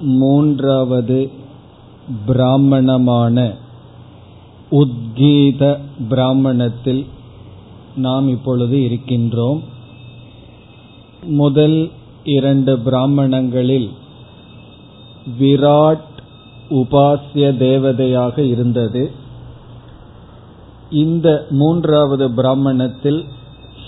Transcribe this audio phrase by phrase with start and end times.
[0.00, 1.30] மூன்றாவது
[2.26, 3.54] பிராமணமான
[4.70, 5.78] உத்கீத
[6.08, 7.06] பிராமணத்தில்
[7.96, 9.60] நாம் இப்பொழுது இருக்கின்றோம்.
[11.22, 11.90] முதல்
[12.24, 13.90] இரண்டு பிராமணங்களில்
[15.40, 16.08] விராட்
[16.70, 19.10] உபாசிய தேவதையாக இருந்தது.
[20.90, 23.24] இந்த மூன்றாவது பிராமணத்தில்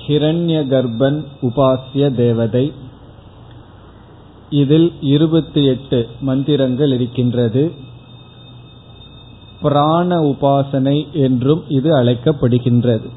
[0.07, 2.73] ஹிரண்ய கர்ப்பன் உபாசிய தேவதை.
[4.53, 7.73] இதில் இருபத்தி எட்டு மந்திரங்கள் இருக்கின்றது.
[9.63, 13.09] பிராண உபாசனை என்றும் இது அழைக்கப்படுகின்றது.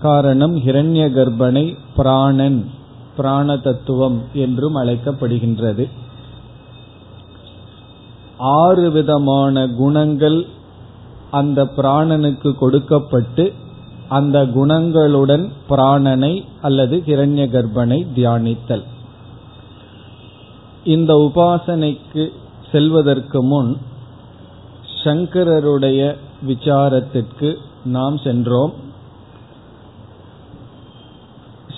[0.00, 2.70] காரணம் ஹிரண்ய கர்ப்பனை பிராணன்
[3.16, 5.88] பிராண தத்துவம் என்றும் அழைக்கப்படுகின்றது.
[8.38, 10.46] ஆறு விதமான குணங்கள்
[11.30, 13.52] அந்த பிராணனுக்கு கொடுக்கப்பட்டு
[14.08, 18.82] அந்த குணங்களுடன் பிராணனை அல்லது ஹிரண்ய கர்ப்பனை தியானித்தல்.
[20.84, 22.28] இந்த உபாசனைக்கு
[22.72, 23.76] செல்வதற்கு முன்
[25.04, 28.72] சங்கரருடைய விசாரத்திற்கு நாம் சென்றோம்.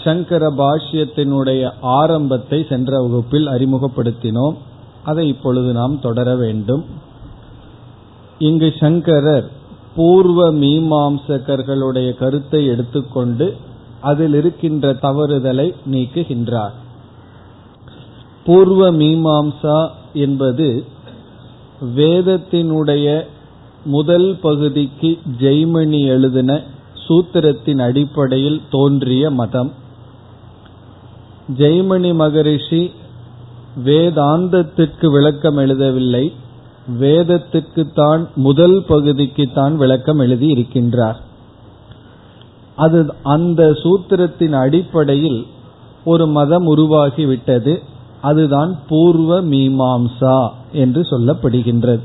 [0.05, 4.56] சங்கர பாஷ்யத்தினுடைய ஆரம்பத்தை சென்ற வகுப்பில் அறிமுகப்படுத்தினோம்.
[5.05, 6.84] அதை இப்பொழுது நாம் தொடர வேண்டும்.
[8.39, 9.50] இங்கு சங்கரர்
[9.94, 13.56] பூர்வ மீமாம்சகர்களுடைய கருத்தை எடுத்துக்கொண்டு
[14.00, 16.72] அதில் இருக்கின்ற தவறுதலை நீக்குகின்றார்.
[18.45, 20.85] பூர்வ மீமாம்சா என்பது
[21.97, 23.07] வேதத்தினுடைய
[23.84, 26.62] முதல் பகுதிக்கு ஜெய்மணி எழுதின
[27.05, 29.71] சூத்திரத்தின் அடிப்படையில் தோன்றிய மதம்.
[31.59, 32.93] ஜெய்மணி மகரிஷி
[33.84, 36.33] வேதாந்தத்திற்கு விளக்கம் எழுதவில்லை.
[36.99, 41.19] வேதத்திற்கு தான் முதல் பகுதிக்கு தான் விளக்கம் எழுதி இருக்கின்றார்.
[42.77, 45.47] அது அந்த சூத்திரத்தின் அடிப்படையில்
[46.05, 47.75] ஒரு மதம் உருவாகிவிட்டது.
[48.23, 50.39] அதுதான் பூர்வ மீமாம்சா
[50.73, 52.05] என்று சொல்லப்படுகின்றது.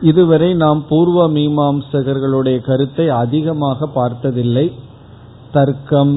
[0.00, 4.66] இதுவரை நாம் பூர்வ மீமாம்சகர்களுடைய கருத்தை அதிகமாக பார்த்ததில்லை.
[5.52, 6.14] தர்க்கம்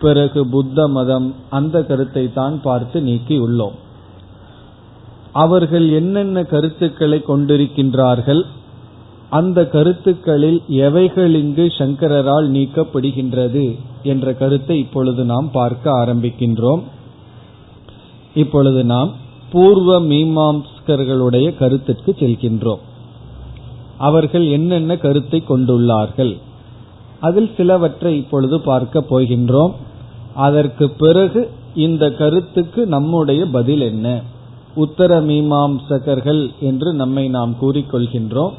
[0.00, 3.76] பிறகு புத்த மதம் அந்த கருத்தை தான் பார்த்து நீக்கியுள்ளோம்.
[5.42, 8.42] அவர்கள் என்னென்ன கருத்துக்களை கொண்டிருக்கின்றார்கள்
[9.30, 13.64] அந்த கருத்துக்களில் எவைகள் இங்கு சங்கரரால் நீக்கப்படுகின்றது
[14.02, 16.82] என்ற கருத்தை இப்பொழுது நாம் பார்க்க ஆரம்பிக்கின்றோம்.
[18.36, 19.10] இப்பொழுது நாம்
[19.50, 22.82] பூர்வ மீமாம்ஸ்கர்களுடைய கருத்திற்கு செல்கின்றோம்.
[23.98, 26.32] அவர்கள் என்னென்ன கருத்தை கொண்டுள்ளார்கள்?
[27.20, 29.74] அதில் சிலவற்றை இப்பொழுது பார்க்க போகின்றோம்.
[30.34, 34.22] அதற்கு பிறகு இந்த கருத்துக்கு நம்முடைய பதில் என்ன?
[34.74, 38.54] உத்தர மீமாம்சகர்கள் என்று நம்மை நாம் கூறிக்கொள்கின்றோம்.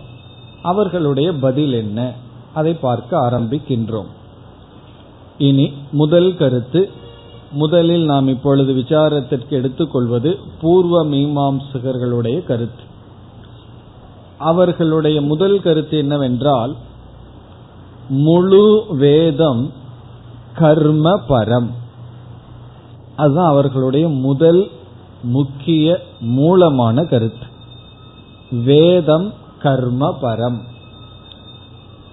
[0.61, 2.13] அவர்களுடைய பதில் என்ன?
[2.53, 4.09] அதை பார்க்க ஆரம்பிக்கின்றோம்.
[5.37, 6.81] இனி முதல் கருத்து
[7.52, 12.84] முதலில் நாம் இப்பொழுது விசாரத்திற்கு எடுத்துக்கொள்வது பூர்வ மீமாம்சகர்களுடைய கருத்து.
[14.38, 16.75] அவர்களுடைய முதல் கருத்து என்னவென்றால்
[18.09, 19.72] முழு வேதம்
[20.56, 21.69] கர்ம பரம்.
[23.16, 24.69] அதுதான் அவர்களுடைய முதல்
[25.24, 27.46] முக்கிய மூலமான கருத்து.
[28.52, 30.58] வேதம் கர்ம பரம்.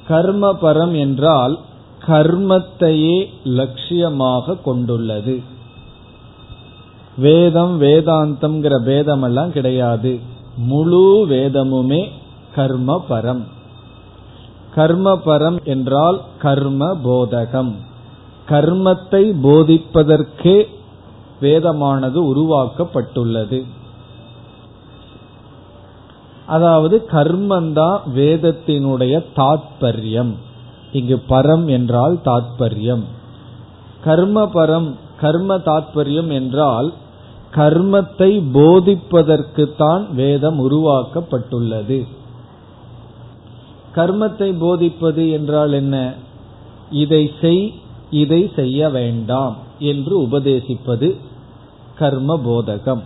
[0.09, 1.59] கர்ம பரம் என்றால்
[2.07, 5.43] கர்மத்தையே லட்சியமாக கொண்டுள்ளது.
[7.17, 10.21] வேதம் வேதாந்தம்ங்கிற பேதம் எல்லாம் கிடையாது.
[10.57, 12.09] முழு வேதமுமே
[12.55, 13.43] கர்ம பரம்
[14.75, 17.73] கர்ம பரம் என்றால் கர்ம போதகம்
[18.49, 20.67] கர்மத்தை போதிப்பதற்கே
[21.41, 23.65] வேதமானது உருவாக்கப்பட்டுள்ளது.
[26.47, 30.35] அதாவது கர்மந்தான் வேதத்தினுடைய தாத்பரியம்.
[30.95, 33.05] இங்கு பரம் என்றால் தாத்பரியம்.
[34.05, 34.89] கர்ம பரம்
[35.21, 36.89] கர்ம தாத்பரியம் என்றால்
[37.55, 41.99] கர்மத்தை போதிப்பதற்குத்தான் வேதம் உருவாக்கப்பட்டுள்ளது.
[43.95, 45.97] கர்மத்தை போதிப்பது என்றால் என்ன?
[47.03, 47.65] இதை செய்
[48.11, 49.55] இதை செய்ய வேண்டாம்
[49.91, 51.09] என்று உபதேசிப்பது
[51.99, 53.03] கர்ம போதகம்.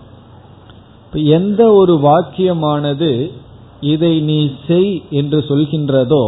[1.36, 3.10] எந்த ஒரு வாக்கியமானது
[3.92, 6.24] இதை நீ செய் என்று சொல்கின்றதோ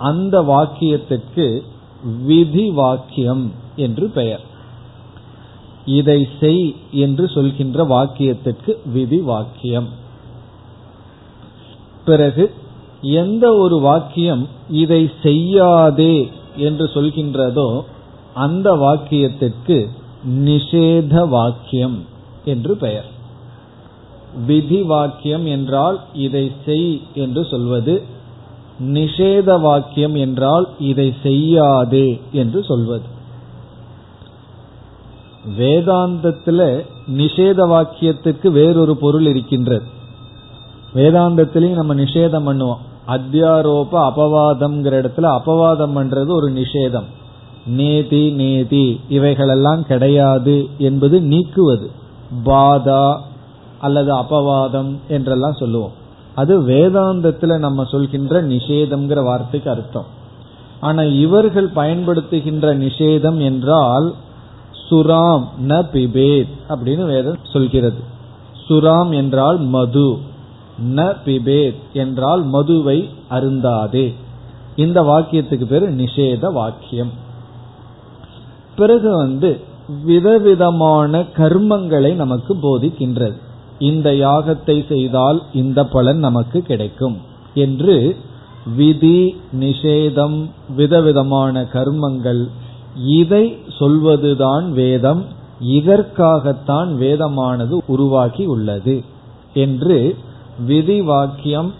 [0.00, 1.46] அந்த வாக்கியத்திற்கு
[2.26, 3.44] விதி வாக்கியம்
[3.76, 4.44] என்று பெயர்.
[5.90, 9.88] இதை செய் என்று சொல்கின்ற வாக்கியத்திற்கு விதி வாக்கியம்
[12.04, 12.44] பிறகு
[13.22, 14.42] எந்த ஒரு வாக்கியம்
[14.82, 16.16] இதை செய்யாதே
[16.56, 17.68] என்று சொல்கின்றதோ
[18.34, 19.78] அந்த வாக்கியத்திற்கு
[20.44, 21.98] நிஷேத வாக்கியம்
[22.44, 23.08] என்று பெயர்.
[24.46, 27.94] விதி வாக்கியம் என்றால் இதை செய் என்று சொல்வது
[28.84, 33.18] நிஷேத வாக்கியம் என்றால் இதை செய்யாதே என்று சொல்வது.
[35.58, 36.84] வேதாந்தத்தில்
[37.16, 39.84] நிஷேத வாக்கியத்துக்கு வேறொரு பொருள் இருக்கின்றது.
[40.94, 42.78] வேதாந்தத்திலையும் நம்ம நிஷேதம் பண்ணுவோம்.
[43.06, 47.04] அத்தியாரோப அபவாதம்ங்கிற இடத்துல அபவாதம் பண்றது ஒரு நிஷேதம்.
[47.66, 51.90] நேதி நேதி இவைகளெல்லாம் கிடையாது என்பது நீக்குவது.
[52.44, 53.18] பாதா
[53.78, 55.98] அல்லது அபவாதம் என்றெல்லாம் சொல்லுவோம்.
[56.34, 60.06] அது வேதாந்தத்துல நம்ம சொல்கின்ற நிஷேதம்ங்கிற வார்த்தைக்கு அர்த்தம்.
[60.80, 64.14] ஆனா இவர்கள் பயன்படுத்துகின்ற நிஷேதம் என்றால்
[64.90, 67.98] சுராம் ந பிபேத் அப்படின்னு வேதம் சொல்கிறது.
[68.68, 70.18] சுராம் என்றால் மது
[70.94, 74.14] ந பிபேத் என்றால் மதுவை அருந்தாதே.
[74.76, 77.10] இந்த வாக்கியத்துக்கு பேரு நிஷேத வாக்கியம்.
[78.76, 79.60] பிறகு வந்து
[80.04, 83.36] விதவிதமான கர்மங்களை நமக்கு போதிக்கின்றது.
[83.80, 87.16] இந்த யாகத்தை செய்தால் இந்த பலன் நமக்கு கிடைக்கும்
[87.54, 87.96] என்று
[88.76, 89.20] விதி
[89.60, 90.38] நிஷேதம்
[90.76, 92.42] விதவிதமான கர்மங்கள்
[93.18, 93.44] இதை
[93.78, 95.22] சொல்வதுதான் வேதம்
[95.60, 98.96] இதற்காகத்தான் வேதமானது உருவாகி உள்ளது
[99.54, 99.98] என்று
[100.66, 101.70] விதி வாக்கியம்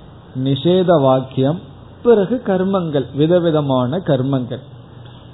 [0.44, 1.58] நிஷேத வாக்கியம்
[2.02, 4.62] பிறகு கர்மங்கள் விதவிதமான கர்மங்கள்.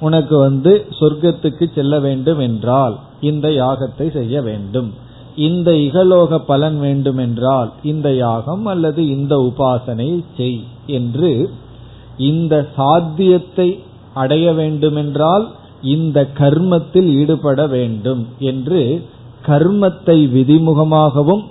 [0.00, 4.88] உனக்கு வந்து சொர்க்கத்துக்கு செல்ல வேண்டும் என்றால் இந்த யாகத்தை செய்ய வேண்டும்.
[5.36, 11.50] இந்த இகலோக பலன் வேண்டுமென்றால் இந்த யாகம் அல்லது இந்த உபாசனை செய் என்று
[12.16, 13.78] இந்த சாத்தியத்தை
[14.14, 15.48] அடைய வேண்டுமென்றால்
[15.80, 19.06] இந்த கர்மத்தில் ஈடுபட வேண்டும் என்று
[19.46, 21.44] கர்மத்தை விதிமுகமாகவும்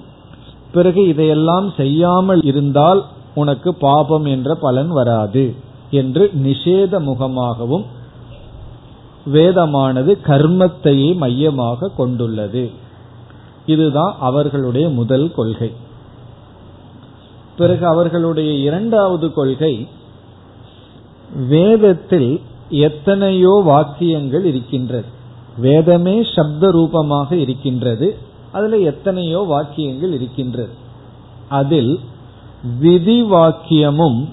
[0.72, 5.56] பிறகு இதையெல்லாம் செய்யாமல் இருந்தால் உனக்கு பாபம் என்ற பலன் வராது
[5.92, 7.86] என்று நிஷேத முகமாகவும்
[9.26, 12.72] வேதமானது கர்மத்தையே மையமாக கொண்டுள்ளது.
[13.66, 15.74] இதுதான் அவர்களுடைய முதல் கொள்கை.
[17.58, 19.88] பிறகு அவர்களுடைய இரண்டாவது கொள்கை
[21.48, 25.06] வேதத்தில் எத்தனையோ வாக்கியங்கள் இருக்கின்றது.
[25.58, 28.18] வேதமே சப்த ரூபமாக இருக்கின்றது.
[28.52, 30.74] அதுல எத்தனையோ வாக்கியங்கள் இருக்கின்றது.
[31.50, 32.00] அதில்
[32.80, 34.30] விதி வாக்கியமும்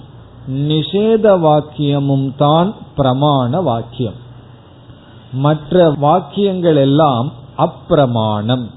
[0.51, 4.19] நிஷேத வாக்கியமும் தான் பிரமாண வாக்கியம்.
[5.33, 8.69] மற்ற வாக்கியங்கள் எல்லாம் அப்பிரமாணம்.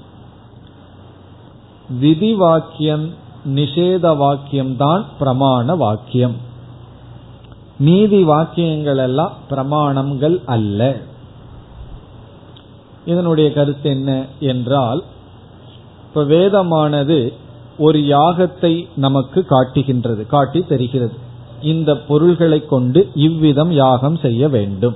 [1.89, 3.13] விதி வாக்கியம்
[3.45, 6.35] நிஷேத வாக்கியம் தான் பிரமாண வாக்கியம்.
[7.77, 11.01] மீதி வாக்கியங்கள் எல்லாம் பிரமாணங்கள் அல்ல.
[13.05, 15.03] இதனுடைய கருத்து என்ன என்றால்
[16.03, 17.33] இப்ப வேதமானது
[17.77, 21.13] ஒரு யாகத்தை நமக்கு காட்டுகின்றது காட்டி தெரிகிறது.
[21.61, 24.95] இந்த பொருள்களை கொண்டு இவ்விதம் யாகம் செய்ய வேண்டும்.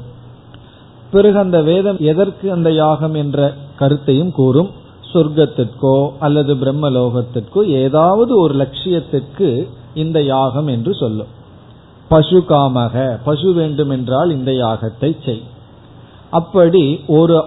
[1.11, 4.69] பிறகு அந்த வேதம் எதற்கு அந்த யாகம் என்ற கருத்தையும் கூறும்.
[5.13, 11.31] சொர்க்கத்திற்கோ அல்லது பிரம்மலோகத்திற்கோ ஏதாவது ஒரு லட்சியத்திற்கு இந்த யாகம் என்று சொல்லும்.
[12.09, 15.43] பசு காமக பசு வேண்டுமென்றால் இந்த யாகத்தை செய்.
[16.29, 17.43] அப்படி ஒரு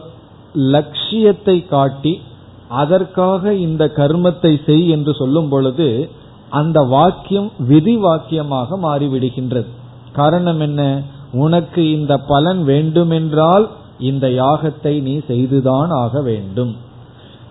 [0.54, 2.20] லட்சியத்தை காட்டி
[2.68, 6.10] அதற்காக இந்த கர்மத்தை செய் என்று சொல்லும் பொழுது
[6.50, 9.68] அந்த வாக்கியம் விதி வாக்கியமாக மாறிவிடுகின்றது.
[10.12, 11.02] காரணம் என்ன?
[11.32, 16.72] உனக்கு இந்த பலன் வேண்டுமென்றால் இந்த யாகத்தை நீ செய்துதான் ஆக வேண்டும்.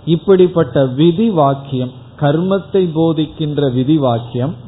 [0.05, 4.61] இப்படிப்பட்ட விதி வாக்கியம் கர்மத்தை போதிக்கின்ற விதி வாக்கியம்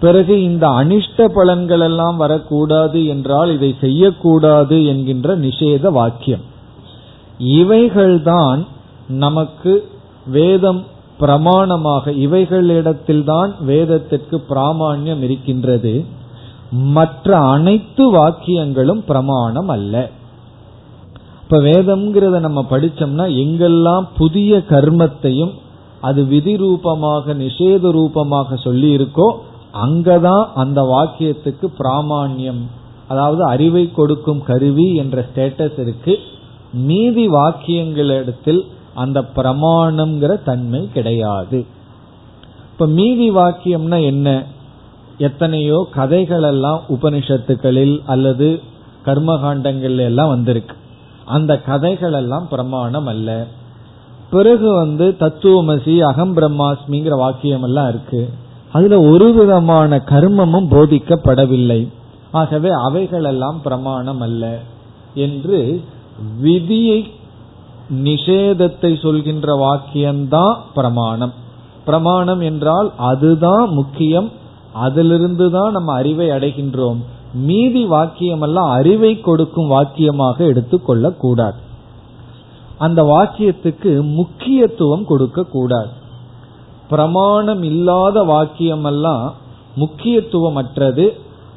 [0.00, 6.40] பிறகு இந்த அனிஷ்ட பலன்கள் எல்லாம் வரக்கூடாது என்றால் இதை செய்யக்கூடாது என்கின்ற நிஷேத வாக்கியம்.
[7.38, 8.66] இவைகள்தான்
[9.08, 9.88] நமக்கு
[10.26, 10.84] வேதம்
[11.20, 16.04] பிரமாணமாக இவைகளிடத்தில்தான் வேதத்திற்கு பிராமான்யம் இருக்கின்றது.
[16.70, 20.10] மற்ற அனைத்து வாக்கியங்களும் பிரமாணம் அல்ல.
[21.52, 25.50] இப்ப வேதம்ங்கிறத நம்ம படிச்சோம்னா எங்கெல்லாம் புதிய கர்மத்தையும்
[26.00, 29.26] அது விதி ரூபமாக நிஷேத ரூபமாக சொல்லி இருக்கோ
[29.74, 32.62] அங்கதான் அந்த வாக்கியத்துக்கு பிராமான்யம்
[33.08, 36.18] அதாவது அறிவை கொடுக்கும் கருவி என்ற ஸ்டேட்டஸ் இருக்கு.
[36.72, 38.62] மீதி வாக்கியங்களிடத்தில்
[38.94, 41.66] அந்த பிரமாணம்ங்கிற தன்மை கிடையாது.
[42.72, 44.44] இப்ப மீதி வாக்கியம்னா என்ன?
[45.18, 48.60] எத்தனையோ கதைகள் எல்லாம் உபனிஷத்துக்களில் அல்லது
[49.04, 50.80] கர்மகாண்டங்கள் எல்லாம் வந்திருக்கு.
[51.24, 53.46] அந்த கதைகள் எல்லாம் பிரமாணம் அல்ல.
[54.30, 58.30] பிறகு வந்து தத்துவமசி அகம் பிரம்மாஸ்மிங்கிற வாக்கியம் எல்லாம் இருக்கு.
[58.72, 61.88] அதுல ஒரு விதமான கர்மமும் போதிக்கப்படவில்லை.
[62.30, 64.58] ஆகவே அவைகள் எல்லாம் பிரமாணம் அல்ல
[65.14, 65.84] என்று
[66.40, 67.12] விதியை
[68.04, 71.32] நிஷேதத்தை சொல்கின்ற வாக்கியம்தான் பிரமாணம்.
[71.84, 74.30] பிரமாணம் என்றால் அதுதான் முக்கியம்.
[74.72, 76.96] அதிலிருந்து தான் நம்ம அறிவை அடைகின்றோம்.
[77.32, 81.60] மீதி வாக்கியம் எல்லாம் அறிவை கொடுக்கும் வாக்கியமாக எடுத்துக்கொள்ள கூடாது
[82.78, 85.90] அந்த வாக்கியத்துக்கு முக்கியத்துவம் கொடுக்க கூடாது
[86.88, 89.34] பிரமாணம் இல்லாத வாக்கியம் எல்லாம்
[89.76, 91.06] முக்கியத்துவமற்றது.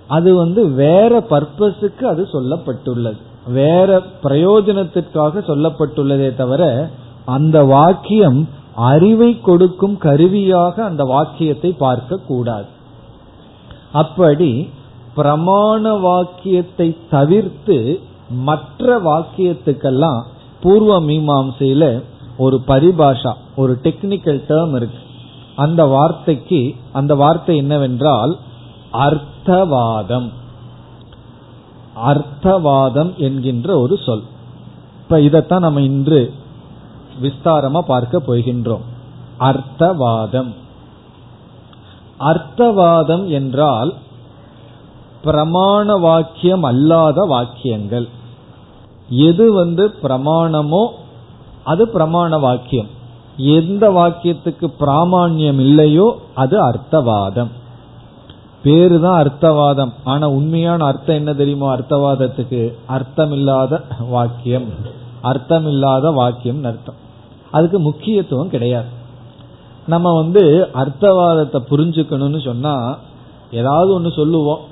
[0.08, 3.18] அது வந்து வேற பர்பஸுக்கு அது சொல்லப்பட்டுள்ளது.
[3.48, 6.90] வேற பிரயோஜனத்திற்காக சொல்லப்பட்டுள்ளதே தவிர
[7.26, 12.68] அந்த வாக்கியம் அறிவை கொடுக்கும் கருவியாக அந்த வாக்கியத்தை பார்க்க கூடாது
[13.92, 14.70] அப்படி
[15.16, 20.24] பிரமாண வாக்கியத்தை தவிர்த்து மற்ற வாக்கியத்துக்கெல்லாம்
[20.62, 22.04] பூர்வ மீமாசையில
[22.38, 24.98] ஒரு பரிபாஷா ஒரு டெக்னிக்கல் டேர்ம் இருக்கு.
[25.56, 28.38] அந்த வார்த்தைக்கு அந்த வார்த்தை என்னவென்றால்
[28.94, 30.32] அர்த்தவாதம்.
[32.06, 34.24] அர்த்தவாதம் என்கின்ற ஒரு சொல்.
[35.02, 36.34] இப்ப இதைத்தான் நம்ம இன்று
[37.22, 38.86] விஸ்தாரமா பார்க்க போகின்றோம்.
[39.40, 40.54] அர்த்தவாதம்.
[42.20, 43.94] அர்த்தவாதம் என்றால்
[45.26, 48.08] பிரமாண வாக்கியம் அல்லாத வாக்கியங்கள்.
[49.30, 50.84] எது வந்து பிரமாணமோ
[51.64, 52.90] அது பிரமாண வாக்கியம்
[53.60, 57.52] எந்த வாக்கியத்துக்கு பிராமான்யம் இல்லையோ அது அர்த்தவாதம்.
[58.64, 59.92] பேரு தான் அர்த்தவாதம்.
[60.04, 62.62] ஆனா உண்மையான அர்த்தம் என்ன தெரியுமோ அர்த்தவாதத்துக்கு?
[62.90, 64.68] அர்த்தமில்லாத வாக்கியம்.
[65.24, 67.00] அர்த்தமில்லாத வாக்கியம் அர்த்தம்.
[67.52, 68.90] அதுக்கு முக்கியத்துவம் கிடையாது.
[69.88, 70.44] நம்ம வந்து
[70.82, 72.76] அர்த்தவாதத்தை புரிஞ்சுக்கணும்னு சொன்னா
[73.52, 74.64] ஏதாவது ஒன்று சொல்லுவோம்.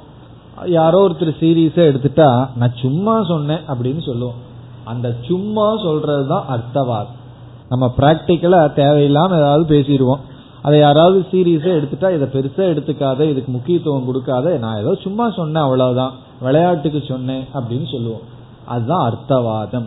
[0.68, 4.52] யாரோ ஒருத்தர் சீரியஸா எடுத்துட்டா நான் சும்மா சொன்னேன் அப்படின்னு சொல்லுவோம்.
[4.84, 7.22] அந்த சும்மா சொல்றதுதான் தான் அர்த்தவாதம்.
[7.70, 10.20] நம்ம பிராக்டிக்கலா தேவையில்லாம ஏதாவது பேசிடுவோம்.
[10.62, 16.12] அதை யாராவது சீரியஸா எடுத்துட்டா இதை பெருசா எடுத்துக்காத இதுக்கு முக்கியத்துவம் கொடுக்காத நான் ஏதோ சும்மா சொன்னேன் அவ்வளவுதான்.
[16.42, 18.22] விளையாட்டுக்கு சொன்னேன் அப்படின்னு சொல்லுவோம்.
[18.66, 19.86] அதுதான் அர்த்தவாதம்.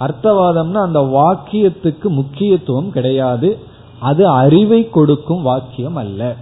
[0.00, 3.58] அர்த்தவாதம்னா அந்த வாக்கியத்துக்கு முக்கியத்துவம் கிடையாது.
[3.98, 6.34] அது அறிவை கொடுக்கும் வாக்கியம் அல்ல.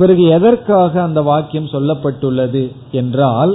[0.00, 3.52] பிறகு எதற்காக அந்த வாக்கியம் சொல்லப்பட்டுள்ளது என்றால்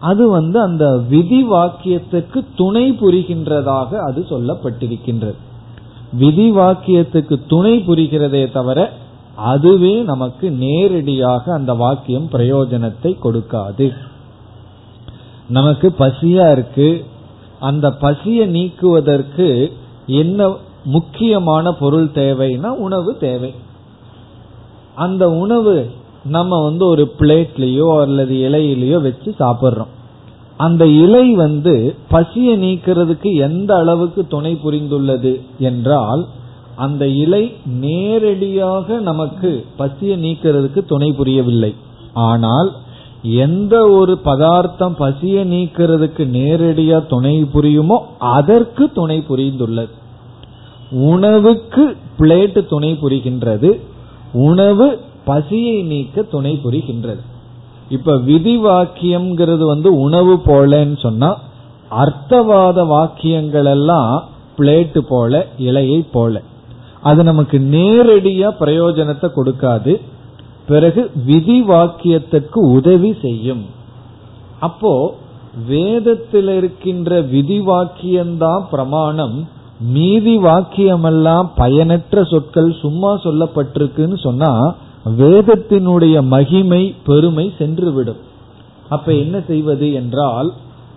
[0.00, 5.38] அது வந்து அந்த விதி வாக்கியத்துக்கு துணை புரிகின்றதாக அது சொல்லப்பட்டிருக்கின்றது.
[6.12, 8.92] விதி வாக்கியத்துக்கு துணை புரிகிறதே தவிர
[9.36, 13.86] அதுவே நமக்கு நேரடியாக அந்த வாக்கியம் பிரயோஜனத்தை கொடுக்காது.
[15.48, 16.88] நமக்கு பசியா இருக்கு.
[17.60, 19.48] அந்த பசியை நீக்குவதற்கு
[20.06, 20.52] என்ன
[20.84, 23.54] முக்கியமான பொருள் தேவைன்னா உணவு தேவை.
[24.94, 25.90] அந்த உணவு
[26.24, 29.92] நம்ம வந்து ஒரு பிளேட்லயோ அல்லது இலையிலயோ வச்சு சாப்பிட்றோம்.
[30.56, 36.26] அந்த இலை வந்து பசியை நீக்கிறதுக்கு எந்த அளவுக்கு துணை புரிந்துள்ளது என்றால்
[36.76, 41.74] அந்த இலை நேரடியாக நமக்கு பசியை நீக்கிறதுக்கு துணை புரியவில்லை.
[42.12, 42.70] ஆனால்
[43.22, 49.92] எந்த ஒரு பதார்த்தம் பசியை நீக்கிறதுக்கு நேரடியா துணை புரியுமோ அதற்கு துணை புரிந்துள்ளது.
[50.90, 53.80] உணவுக்கு பிளேட்டு துணை புரிகின்றது.
[54.34, 57.20] உணவு பசியை நீக்க துணை புரிகின்றது.
[57.88, 61.40] இப்ப விதி வாக்கியம்ங்கிறது வந்து உணவு போலன்னு சொன்னா
[61.90, 66.42] அர்த்தவாத வாக்கியங்கள் எல்லாம் பிளேட்டு போல இலையை போல.
[67.02, 70.00] அது நமக்கு நேரடியா பிரயோஜனத்தை கொடுக்காது.
[70.66, 73.66] பிறகு விதி வாக்கியத்திற்கு உதவி செய்யும்.
[74.60, 75.16] அப்போ
[75.66, 79.48] வேதத்தில் இருக்கின்ற விதி வாக்கியம்தான் பிரமாணம்.
[79.80, 84.74] மீதி வாக்கியமெல்லாம் பயனற்ற சொற்கள் சும்மா சொல்லப்பட்டிருக்குன்னு சொன்னா
[85.18, 88.20] வேதத்தினுடைய மகிமை பெருமை சென்றுவிடும்.
[88.88, 90.52] அப்ப என்ன செய்வது என்றால்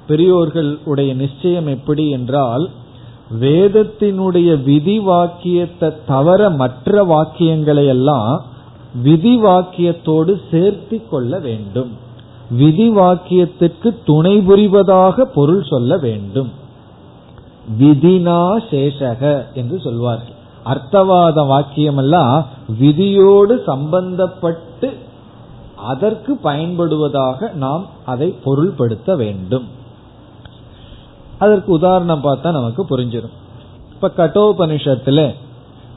[0.08, 2.70] பெரியோர்கள் உடைய நிச்சயம் எப்படி என்றால்
[3.40, 8.46] வேதத்தினுடைய விதி வாக்கியத்தை தவிர மற்ற வாக்கியங்களை எல்லாம்
[9.04, 11.92] விதி வாக்கியத்தோடு சேர்த்தி கொள்ள வேண்டும்.
[12.50, 16.66] விதி வாக்கியத்திற்கு துணை புரிவதாக பொருள் சொல்ல வேண்டும்.
[17.80, 20.36] விதினா சேஷக என்று சொல்வார்கள்.
[20.66, 22.46] அர்த்தவாத வாக்கியமெல்லாம்
[22.82, 24.90] விதியோடு சம்பந்தப்பட்டு
[25.76, 29.68] அதற்கு பயன்படுவதாக நாம் அதை பொருள்படுத்த வேண்டும்.
[31.40, 33.36] அதற்கு உதாரணம் பார்த்தா நமக்கு புரிஞ்சிடும்
[33.92, 35.34] இப்ப கட்டோபனிஷத்துல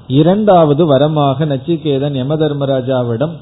[0.07, 3.35] இரண்டாவது வரமாக நச்சிகேதன் யம தர்மராஜாவிடம்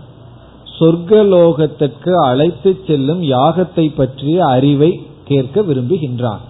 [0.78, 4.90] சொர்க்கலோகத்திற்கு அழைத்து செல்லும் யாகத்தை பற்றிய அறிவை
[5.24, 6.44] கேட்க விரும்புகின்றான்.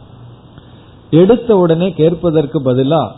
[1.10, 3.10] எடுத்த உடனே கேட்பதற்கு பதிலா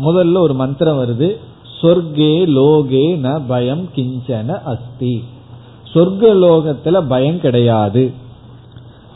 [0.00, 1.36] முதல்ல ஒரு மந்திரம் வருது
[1.80, 5.24] சொர்க்கே லோகே ந பயம் கிஞ்சன அஸ்தி.
[5.94, 8.12] சொர்க்க லோகத்துல பயம் கிடையாது.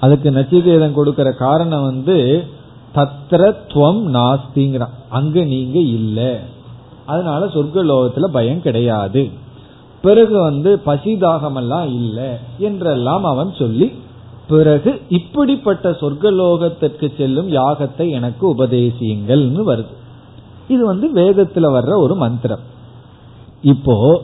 [0.00, 2.44] அதுக்கு நச்சிகேதம் கொடுக்கிற காரணம் வந்து
[2.94, 4.94] தத்திர துவம் நாஸ்திங்கிறான்.
[5.08, 6.40] அங்க நீங்க இல்ல.
[7.06, 9.30] அதனால சொர்க்க லோகத்துல பயம் கிடையாது.
[10.02, 12.28] பிறகு வந்து பசிதாகமெல்லாம் இல்லை
[12.58, 13.92] என்றெல்லாம் அவன் சொல்லி
[14.48, 19.94] பிறகு இப்படிப்பட்ட சொர்க்கலோகத்திற்கு செல்லும் யாகத்தை எனக்கு உபதேசியுங்கள்னு வருது.
[20.68, 22.60] இது வந்து வேதத்துல வர்ற ஒரு மந்திரம்.
[23.62, 24.22] இப்போ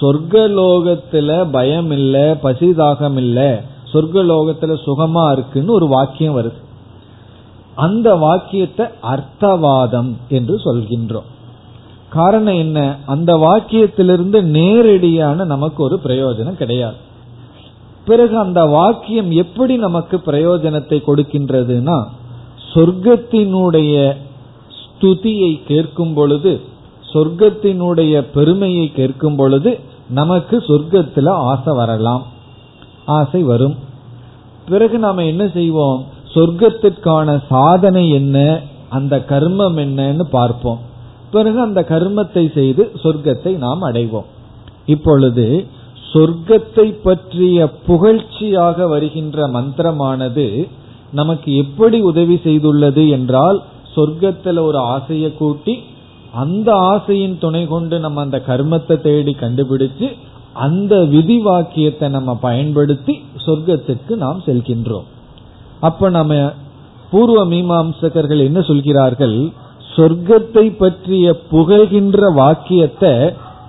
[0.00, 3.62] சொர்க்கலோகத்துல பயம் இல்ல பசிதாகம் இல்ல
[3.92, 6.60] சொர்க்கலோகத்துல சுகமா இருக்குன்னு ஒரு வாக்கியம் வருது.
[7.74, 11.30] அந்த வாக்கியத்தை அர்த்தவாதம் என்று சொல்கின்றோம்.
[12.08, 12.96] காரணம் என்ன?
[13.06, 17.10] அந்த வாக்கியத்திலிருந்து நேரடியான நமக்கு ஒரு பிரயோஜனம் கிடையாது.
[18.04, 22.04] பிறகு அந்த வாக்கியம் எப்படி நமக்கு பிரயோஜனத்தை கொடுக்கின்றதுன்னா
[22.74, 24.16] சொர்க்கத்தினுடைய
[24.78, 26.60] ஸ்துதியை கேட்கும் பொழுது
[27.12, 29.78] சொர்க்கத்தினுடைய பெருமையை கேட்கும் பொழுது
[30.08, 32.26] நமக்கு சொர்க்கத்துல ஆசை வரலாம்.
[33.06, 33.76] ஆசை வரும்.
[34.68, 36.04] பிறகு நாம என்ன செய்வோம்?
[36.34, 38.60] சொர்க்கத்திற்கான சாதனை என்ன?
[38.88, 40.80] அந்த கர்மம் என்னன்னு பார்ப்போம்.
[41.30, 44.24] பிறகு அந்த கர்மத்தை செய்து சொர்க்கத்தை நாம் அடைவோம்.
[44.86, 45.66] இப்பொழுது
[46.12, 50.46] சொர்க்கத்தை பற்றிய புகழ்ச்சியாக வருகின்ற மந்திரமானது
[51.12, 53.58] நமக்கு எப்படி உதவி செய்துள்ளது என்றால்
[53.96, 55.74] சொர்க்கத்தில் ஒரு ஆசையை கூட்டி
[56.34, 60.08] அந்த ஆசையின் துணை கொண்டு நம்ம அந்த கர்மத்தை தேடி கண்டுபிடிச்சு
[60.52, 63.14] அந்த விதி வாக்கியத்தை நம்ம பயன்படுத்தி
[63.46, 65.06] சொர்க்கத்துக்கு நாம் செல்கின்றோம்.
[65.80, 66.34] அப்ப நம்ம
[67.10, 69.38] பூர்வ மீமாம்சகர்கள் என்ன சொல்கிறார்கள்?
[69.96, 73.14] சொர்க்கத்தை பற்றிய புகழ்கின்ற வாக்கியத்தை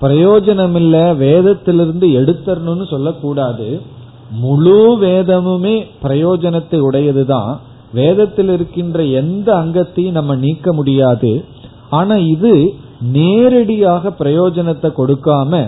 [0.04, 3.82] பிரயோஜனமில்ல வேதத்திலிருந்து எடுத்தரணும்னு சொல்லக்கூடாது.
[4.30, 7.52] முழு வேதமுமே பிரயோஜனத்தை உடையதுதான்.
[7.94, 11.46] வேதத்தில் இருக்கின்ற எந்த அங்கத்தையும் நம்ம நீக்க முடியாது.
[11.90, 15.68] ஆனா இது நேரடியாக பிரயோஜனத்தை கொடுக்காம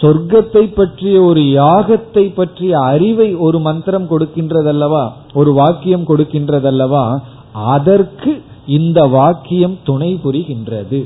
[0.00, 5.04] சொர்க்கத்தை பற்றிய ஒரு யாகத்தை பற்றிய அறிவை ஒரு மந்திரம் கொடுக்கின்றதல்லவா?
[5.34, 7.04] ஒரு வாக்கியம் கொடுக்கின்றதல்லவா?
[7.52, 11.00] அதற்கு இந்த வாக்கியம் துணை புரிகின்றது.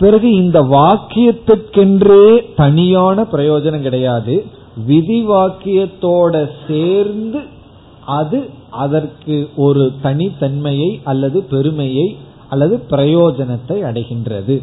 [0.00, 2.24] பிறகு இந்த வாக்கியத்துக்கென்றே
[2.56, 4.34] தனியான பிரயோஜனம் கிடையாது.
[4.86, 6.34] விதி வாக்கியத்தோட
[6.68, 7.40] சேர்ந்து
[8.06, 8.38] அது
[8.84, 12.16] அதற்கு ஒரு தனித்தன்மையை அல்லது பெருமையை
[12.48, 14.56] அல்லது பிரயோஜனத்தை அடைகின்றது.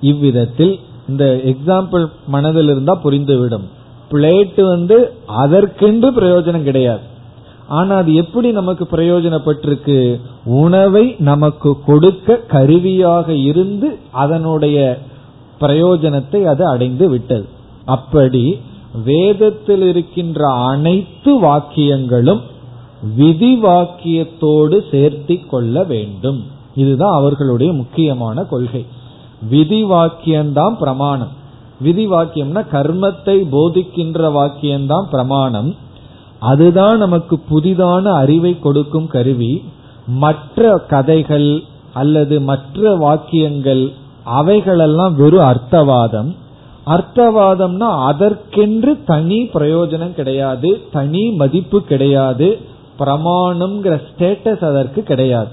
[0.00, 0.74] இவ்விதத்தில்
[1.08, 3.66] இந்த எக்ஸாம்பிள் மனதில் இருந்தா புரிந்துவிடும்.
[4.10, 7.04] பிளேட் வந்து அதற்கென்று பிரயோஜனம் கிடையாது.
[7.68, 10.20] ஆனா அது எப்படி நமக்கு பிரயோஜனப்பட்டிருக்கு?
[10.44, 14.98] உணவை நமக்கு கொடுக்க கருவியாக இருந்து அதனுடைய
[15.60, 17.48] பிரயோஜனத்தை அது அடைந்து விட்டது.
[17.84, 18.58] அப்படி
[19.04, 22.40] வேதத்தில் இருக்கின்ற அனைத்து வாக்கியங்களும்
[23.16, 26.44] விதி வாக்கியத்தோடு சேர்த்தி கொள்ள வேண்டும்.
[26.74, 28.86] இதுதான் அவர்களுடைய முக்கியமான கொள்கை.
[29.48, 31.28] விதி வாக்கியம்தான் பிரமாணம்.
[31.80, 35.74] விதி வாக்கியம்னா கர்மத்தை போதிக்கின்ற வாக்கியம்தான் பிரமாணம்.
[36.40, 39.64] அதுதான் நமக்கு புதிதான அறிவை கொடுக்கும் கருவி.
[40.06, 43.92] மற்ற கதைகள் அல்லது மற்ற வாக்கியங்கள்
[44.24, 46.36] அவைகளெல்லாம் வெறும் அர்த்தவாதம்.
[46.86, 52.58] அர்த்தவாதம்னா அதற்கென்று தனி பிரயோஜனம் கிடையாது தனி மதிப்பு கிடையாது
[52.98, 55.48] பிரமாணம்ங்கிற ஸ்டேட்டஸ் அதற்கு கிடையாது.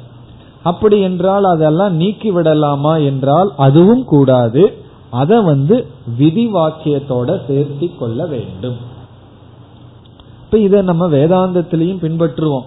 [0.63, 4.77] அப்படி என்றால் அதெல்லாம் நீக்கி விடலாமா என்றால் அதுவும் கூடாது.
[5.09, 8.93] அதை வந்து விதி வாக்கியத்தோட சேர்த்தி கொள்ள வேண்டும்.
[10.55, 12.65] இப்ப இதை நம்ம வேதாந்தத்திலையும் பின்பற்றுவோம்.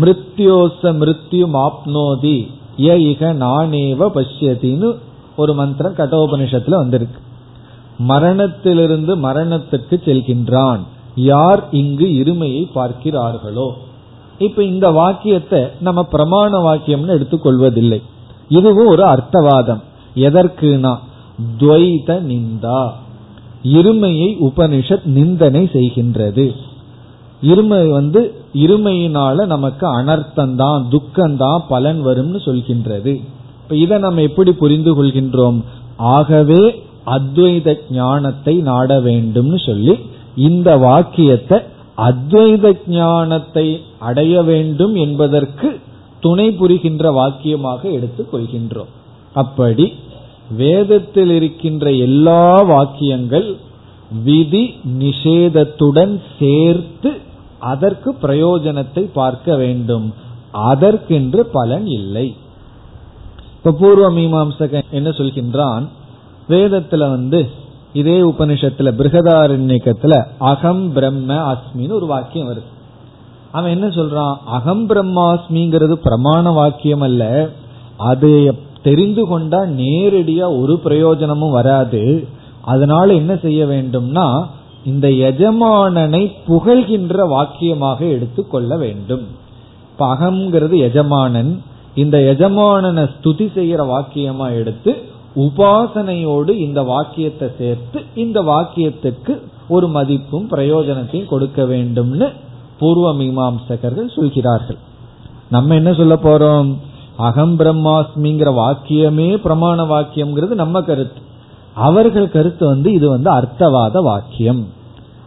[0.00, 4.94] மிருத்யோச மிருத்யு ஆப்னோதி ய இக நானேவ பஷ்யத்தின்னு
[5.36, 7.20] ஒரு மந்திரம் கட்டோபனிஷத்துல வந்திருக்கு.
[7.98, 10.78] மரணத்திலிருந்து மரணத்துக்கு செல்கின்றான்.
[11.14, 13.70] யார் இங்கு இருமையை பார்க்கிறார்களோ.
[14.38, 18.02] இப்ப இந்த வாக்கியத்தை நம்ம பிரமாண வாக்கியம்னு எடுத்துக்கொள்வதில்லை.
[18.48, 19.80] இதுவும் ஒரு அர்த்தவாதம்.
[20.16, 20.98] எதற்குனா
[21.58, 22.90] துவைத நிந்தா.
[23.64, 26.54] இருமையை உபனிஷத் நிந்தனை செய்கின்றது.
[27.42, 28.20] இருமை வந்து
[28.54, 33.14] இருமையினால நமக்கு அனர்த்தம்தான் துக்கம்தான் பலன் வரும்னு சொல்கின்றது.
[33.62, 35.58] இப்ப இதை நம்ம எப்படி புரிந்து கொள்கின்றோம்?
[35.96, 39.94] ஆகவே அத்வைத ஞானத்தை நாட வேண்டும்னு சொல்லி
[40.36, 41.58] இந்த வாக்கியத்தை
[41.96, 45.80] அத்வைத ஞானத்தை அடைய வேண்டும் என்பதற்கு
[46.20, 48.92] துணை புரிகின்ற வாக்கியமாக எடுத்துக் கொள்கின்றோம்.
[49.32, 49.92] அப்படி
[50.56, 53.56] வேதத்தில் இருக்கின்ற எல்லா வாக்கியங்கள்
[54.24, 57.10] விதி நிஷேதத்துடன் சேர்த்து
[57.60, 60.14] அதற்கு பிரயோஜனத்தை பார்க்க வேண்டும்.
[60.52, 62.36] அதற்கென்று பலன் இல்லை.
[63.56, 65.88] இப்ப பூர்வ மீமாம்சக என்ன சொல்கின்றான்?
[66.48, 67.50] வேதத்துல வந்து
[67.92, 72.68] இதே உபனிஷத்துல பிருகதாரண்யக்கத்துல அகம் பிரம்ம அஸ்மின்னு ஒரு வாக்கியம் வருது.
[73.52, 74.36] அவன் என்ன சொல்றான்?
[74.46, 77.50] அகம் பிரம்மாஸ்மிங்கிறது பிரமாண வாக்கியம் அல்ல.
[77.96, 82.28] அது தெரிந்து கொண்டா நேரடியா ஒரு பிரயோஜனமும் வராது.
[82.60, 84.46] அதனால என்ன செய்ய வேண்டும்னா
[84.84, 89.26] இந்த எஜமானனை புகழ்கின்ற வாக்கியமாக எடுத்துக்கொள்ள வேண்டும்.
[89.98, 91.62] பகம்ங்கிறது எஜமானன்.
[91.94, 95.02] இந்த எஜமானனை ஸ்துதி செய்யற வாக்கியமா எடுத்து
[95.36, 102.32] உபாசனையோடு இந்த வாக்கியத்தை சேர்த்து இந்த வாக்கியத்துக்கு ஒரு மதிப்பும் பிரயோஜனத்தையும் கொடுக்க வேண்டும்னு
[102.78, 104.76] பூர்வ மீமாம்சகர்கள் சொல்கிறார்கள்.
[105.50, 106.76] நம்ம என்ன சொல்ல போறோம்?
[107.16, 111.20] அகம் பிரம்மாஸ்மிங்கிற வாக்கியமே பிரமாண வாக்கியம்ங்கிறது நம்ம கருத்து.
[111.74, 114.66] அவர்கள் கருத்து வந்து இது வந்து அர்த்தவாத வாக்கியம்.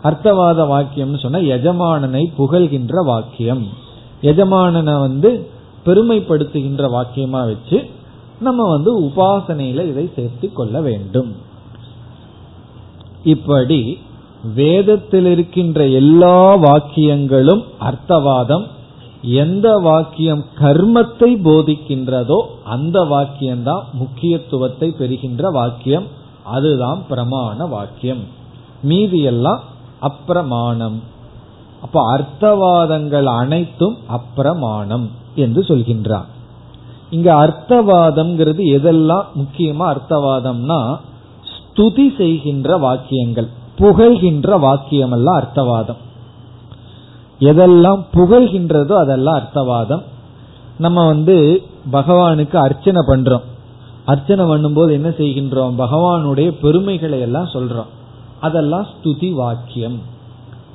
[0.04, 3.68] அர்த்தவாத வாக்கியம்னு சொன்னா எஜமானனை புகழ்கின்ற வாக்கியம்.
[4.22, 5.48] எஜமானனை வந்து
[5.86, 7.80] பெருமைப்படுத்துகின்ற வாக்கியமா வச்சு
[8.40, 11.36] நம்ம வந்து உபாசனையில இதை சேர்த்து கொள்ள வேண்டும்.
[13.24, 13.98] இப்படி
[14.56, 18.66] வேதத்தில் இருக்கின்ற எல்லா வாக்கியங்களும் அர்த்தவாதம்.
[19.22, 26.22] எந்த வாக்கியம் கர்மத்தை போதிக்கின்றதோ அந்த வாக்கியம்தான் முக்கியத்துவத்தை பெறுகின்ற வாக்கியம்.
[26.44, 28.24] அதுதான் பிரமாண வாக்கியம்.
[28.84, 29.60] மீதியெல்லாம்
[30.02, 31.00] அப்பிரமாணம்.
[31.82, 36.24] அப்ப அர்த்தவாதங்கள் அனைத்தும் அப்பிரமாணம் என்று சொல்கின்றான்.
[37.10, 40.98] இங்க அர்த்தவாதம்ங்கிறது எதெல்லாம் முக்கியமா அர்த்தவாதம்னா
[41.52, 46.02] ஸ்துதி செய்கின்ற வாக்கியங்கள் புகழ்கின்ற வாக்கியம் எல்லாம் அர்த்தவாதம்.
[47.40, 50.04] எதெல்லாம் புகழ்கின்றதோ அதெல்லாம் அர்த்தவாதம்.
[50.78, 53.42] நம்ம வந்து பகவானுக்கு அர்ச்சனை பண்றோம்.
[54.06, 55.74] அர்ச்சனை பண்ணும்போது என்ன செய்கின்றோம்?
[55.78, 57.92] பகவானுடைய பெருமைகளை எல்லாம் சொல்றோம்.
[58.40, 60.00] அதெல்லாம் ஸ்துதி வாக்கியம்.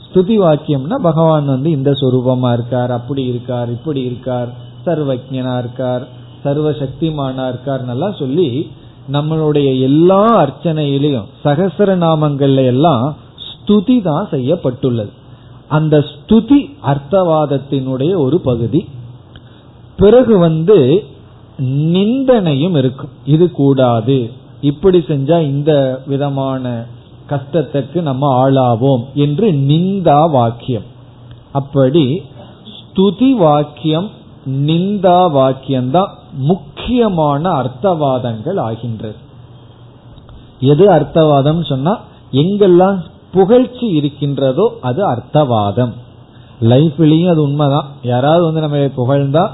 [0.07, 4.49] ஸ்துதி வாக்கியம்னா பகவான் வந்து இந்த சொரூபமா இருக்கார் அப்படி இருக்கார் இப்படி இருக்கார்
[4.87, 6.09] சர்வஜனா இருக்கார்
[6.43, 8.71] சர்வ சக்திமானா இருக்கார் நல்லா சொல்லி
[9.13, 15.11] நம்மளுடைய எல்லா அர்ச்சனையிலையும் சகசர நாமங்கள்ல எல்லாம் ஸ்துதி தான் செய்யப்பட்டுள்ளது.
[15.69, 18.89] அந்த ஸ்துதி அர்த்தவாதத்தினுடைய ஒரு பகுதி.
[19.97, 21.05] பிறகு வந்து
[21.67, 23.11] நிந்தனையும் இருக்கும்.
[23.25, 24.31] இது கூடாது.
[24.61, 25.73] இப்படி செஞ்சா இந்த
[26.07, 26.87] விதமான
[27.31, 30.87] கஷ்டத்துக்கு நம்ம ஆளாவோம் என்று நிந்தா வாக்கியம்.
[31.53, 32.05] அப்படி
[32.75, 34.09] ஸ்துதி வாக்கியம்
[34.47, 39.19] நிந்தா வாக்கியம் தான் முக்கியமான அர்த்தவாதங்கள் ஆகின்றது.
[40.61, 41.95] எது அர்த்தவாதம் சொன்னா
[42.33, 42.99] எங்கெல்லாம்
[43.33, 45.93] புகழ்ச்சி இருக்கின்றதோ அது அர்த்தவாதம்.
[46.61, 47.89] லைஃப்லயும் அது உண்மைதான்.
[48.03, 49.45] யாராவது வந்து நம்ம புகழ்ந்தா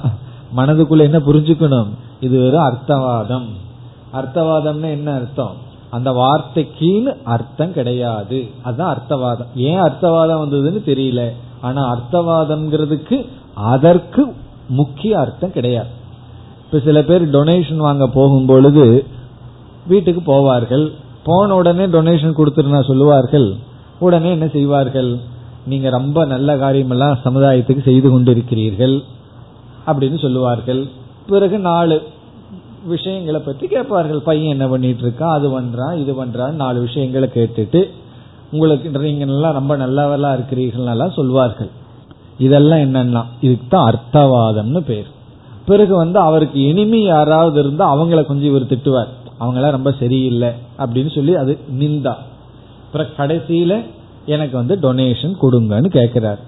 [0.57, 1.89] மனதுக்குள்ள என்ன புரிஞ்சுக்கணும்?
[2.21, 3.47] இது ஒரு அர்த்தவாதம்.
[4.15, 5.63] அர்த்தவாதம்னா என்ன அர்த்தம்?
[5.91, 8.47] அந்த வார்த்தைக்குன்னு அர்த்தம் கிடையாது.
[8.63, 9.47] அதுதான் அர்த்தவாதம்.
[9.55, 11.29] ஏன் அர்த்தவாதம் வந்ததுன்னு தெரியல.
[11.61, 14.35] ஆனா அர்த்தவாதம்ங்கிறதுக்கு அதற்கு
[14.69, 15.89] முக்கிய அர்த்தம் கிடையாது.
[16.65, 19.05] இப்ப சில பேர் டொனேஷன் வாங்க போகும் பொழுது
[19.87, 20.91] வீட்டுக்கு போவார்கள்.
[21.25, 23.55] போன உடனே டொனேஷன் கொடுத்துருனா சொல்லுவார்கள்.
[23.99, 25.19] உடனே என்ன செய்வார்கள்?
[25.67, 29.03] நீங்க ரொம்ப நல்ல காரியமெல்லாம் சமுதாயத்துக்கு செய்து கொண்டிருக்கிறீர்கள்.
[29.87, 30.83] அப்படின்னு சொல்லுவார்கள்.
[31.29, 31.97] பிறகு நாலு
[32.93, 34.21] விஷயங்களை பற்றி கேட்பார்கள்.
[34.29, 37.83] பையன் என்ன பண்ணிட்டு இருக்கான் அது பண்றான் இது பண்றான் நாலு விஷயங்களை கேட்டுட்டு
[38.53, 41.71] உங்களுக்கு நீங்க நல்லா ரொம்ப நல்லவர்களா இருக்கிறீர்கள் சொல்வார்கள்.
[42.39, 45.09] இதெல்லாம் என்னன்னா இதுக்கு தான் அர்த்தவாதம்னு பேர்.
[45.67, 49.13] பிறகு வந்து அவருக்கு இனிமே யாராவது இருந்தா அவங்கள கொஞ்சம் இவர் திட்டுவார்.
[49.41, 52.15] அவங்களாம் ரொம்ப சரியில்லை அப்படின்னு சொல்லி அது நிந்தா.
[52.85, 53.75] அப்புறம் கடைசியில
[54.35, 56.41] எனக்கு வந்து டொனேஷன் கொடுங்கன்னு கேட்கிறார்.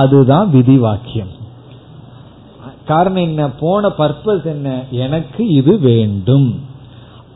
[0.00, 1.32] அதுதான் விதி வாக்கியம்
[2.86, 3.48] காரணம் என்ன?
[3.48, 4.84] போன பர்பஸ் என்ன?
[4.90, 6.60] எனக்கு இது வேண்டும்.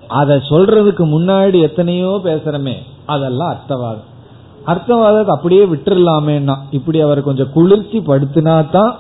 [0.09, 2.75] அதை சொல்றதுக்கு முன்னாடி எத்தனையோ பேசுறமே
[3.07, 4.11] அதெல்லாம் அர்த்தவாதம்.
[4.67, 8.99] அர்த்தவாதத்தை அப்படியே விட்டுறலாமேன்னா இப்படி அவர் கொஞ்சம் குளிர்ச்சி படுத்தினா தான்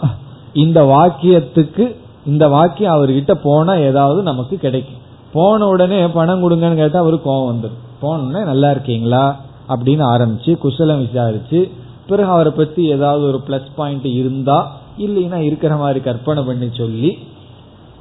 [0.53, 5.03] இந்த வாக்கியத்துக்கு இந்த வாக்கியம் அவர்கிட்ட போனா ஏதாவது நமக்கு கிடைக்கும்.
[5.33, 9.37] போன உடனே பணம் கொடுங்கன்னு கேட்டா அவருக்கு கோவம் வந்துடும் போனோடனே நல்லா இருக்கீங்களா?
[9.69, 11.71] அப்படின்னு ஆரம்பிச்சு குசலம் விசாரிச்சு
[12.07, 17.19] பிறகு அவரை பத்தி ஏதாவது ஒரு பிளஸ் பாயிண்ட் இருந்தா இல்லைன்னா இருக்கிற மாதிரி கற்பனை பண்ணி சொல்லி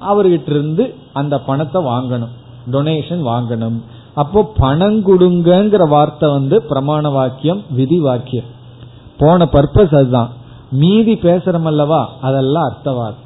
[0.10, 2.34] அவர்கிட்ட இருந்து அந்த பணத்தை வாங்கணும்.
[2.72, 3.82] டொனேஷன் வாங்கணும்.
[4.14, 8.46] அப்போ பணம் கொடுங்கிற வார்த்தை வந்து பிரமாண வாக்கியம் விதி வாக்கியம்.
[9.18, 10.30] போன பர்பஸ் அதுதான்.
[10.72, 12.10] மீதி பேசுறோம் அல்லவா?
[12.22, 13.24] அதெல்லாம் அர்த்தவாதம்.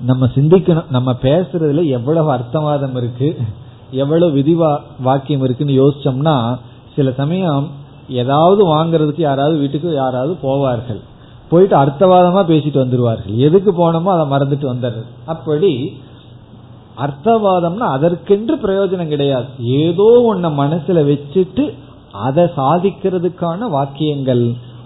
[0.00, 0.90] நம்ம சிந்திக்கணும்.
[0.90, 3.38] நம்ம பேசுறதுல எவ்வளவு அர்த்தவாதம் இருக்கு
[3.90, 4.56] எவ்வளவு விதி
[5.00, 6.58] வாக்கியம் இருக்குன்னு யோசிச்சோம்னா
[6.96, 7.68] சில சமயம்
[8.08, 11.00] ஏதாவது வாங்குறதுக்கு யாராவது வீட்டுக்கு யாராவது போவார்கள்.
[11.50, 13.34] போயிட்டு அர்த்தவாதமா பேசிட்டு வந்துருவார்கள்.
[13.46, 15.10] எதுக்கு போனோமோ அதை மறந்துட்டு வந்துடுறது.
[15.32, 15.72] அப்படி
[17.04, 19.48] அர்த்தவாதம்னா அதற்கென்று பிரயோஜனம் கிடையாது.
[19.80, 21.64] ஏதோ ஒன்ன மனசுல வச்சுட்டு
[22.26, 24.44] அதை சாதிக்கிறதுக்கான வாக்கியங்கள்.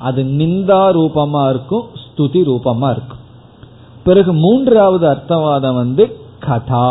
[0.09, 3.23] அது நிந்தா ரூபமா இருக்கும் ஸ்துதி ரூபமா இருக்கும்.
[4.07, 6.05] பிறகு மூன்றாவது அர்த்தவாதம் வந்து
[6.47, 6.89] கதா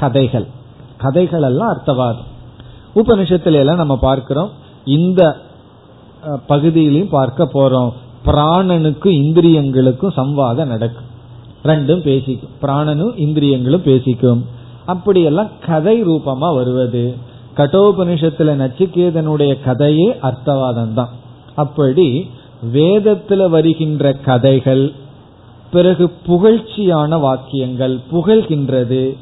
[0.00, 0.46] கதைகள்.
[1.02, 2.28] கதைகள் எல்லாம் அர்த்தவாதம்.
[3.00, 4.50] உபனிஷத்துல எல்லாம் நம்ம பார்க்கிறோம்.
[4.96, 5.22] இந்த
[6.50, 7.90] பகுதியிலையும் பார்க்க போறோம்.
[8.28, 11.06] பிராணனுக்கும் இந்திரியங்களுக்கும் சம்வாதம் நடக்கும்.
[11.64, 12.50] ரெண்டும் பேசிக்கும்.
[12.62, 14.44] பிராணனும் இந்திரியங்களும் பேசிக்கும்.
[14.84, 17.14] அப்படியெல்லாம் கதை ரூபமா வருவது.
[17.56, 21.08] கட்டோபனிஷத்துல நச்சிகேதனுடைய கதையே அர்த்தவாதம் தான்
[21.54, 22.30] அப்படி
[22.72, 24.92] வேதத்துல வருகின்ற கதைகள்
[25.70, 29.16] பிறகு புகழ்ச்சியான வாக்கியங்கள் புகழ்கின்றது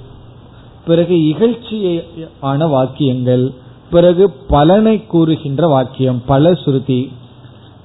[0.86, 3.52] பிறகு இகழ்ச்சியான வாக்கியங்கள்
[3.90, 7.12] பிறகு பலனை கூறுகின்ற வாக்கியம் பல ஸ்ருதி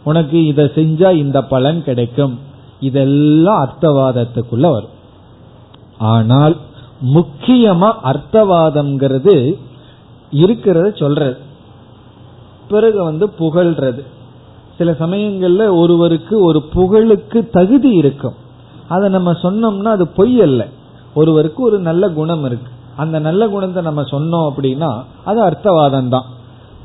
[0.04, 2.40] உனக்கு இதை செஞ்சா இந்த பலன் கிடைக்கும்.
[2.80, 4.96] இதெல்லாம் அர்த்தவாதத்துக்குள்ள வரும்.
[5.98, 6.58] ஆனால்
[7.14, 9.54] முக்கியமா அர்த்தவாதம்ங்கிறது
[10.32, 11.38] இருக்கிறத சொல்றது.
[12.68, 14.02] பிறகு வந்து புகழ்றது.
[14.78, 18.34] சில சமயங்கள்ல ஒருவருக்கு ஒரு புகழுக்கு தகுதி இருக்கும்.
[18.88, 20.68] அதை நம்ம சொன்னோம்னா அது பொய் அல்ல.
[21.14, 22.72] ஒருவருக்கு ஒரு நல்ல குணம் இருக்கு.
[22.96, 26.24] அந்த நல்ல குணத்தை நம்ம சொன்னோம் அப்படின்னா அது அர்த்தவாதம் தான்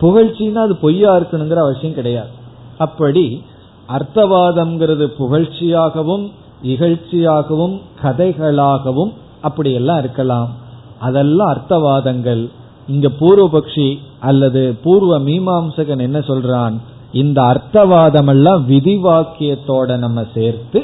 [0.01, 2.45] புகழ்ச்சின்னா அது பொய்யா இருக்கணுங்கிற அவசியம் கிடையாது.
[2.79, 3.43] அப்படி
[3.89, 6.31] அர்த்தவாதம்ங்கிறது புகழ்ச்சியாகவும்
[6.63, 10.51] இகழ்ச்சியாகவும் கதைகளாகவும் அப்படியெல்லாம் இருக்கலாம்.
[10.99, 12.51] அதெல்லாம் அர்த்தவாதங்கள்.
[12.89, 16.77] இங்க பூர்வபக்ஷி அல்லது பூர்வ மீமாம்சகன் என்ன சொல்றான்?
[17.13, 20.83] இந்த அர்த்தவாதம் எல்லாம் விதிவாக்கியத்தோட நம்ம சேர்த்து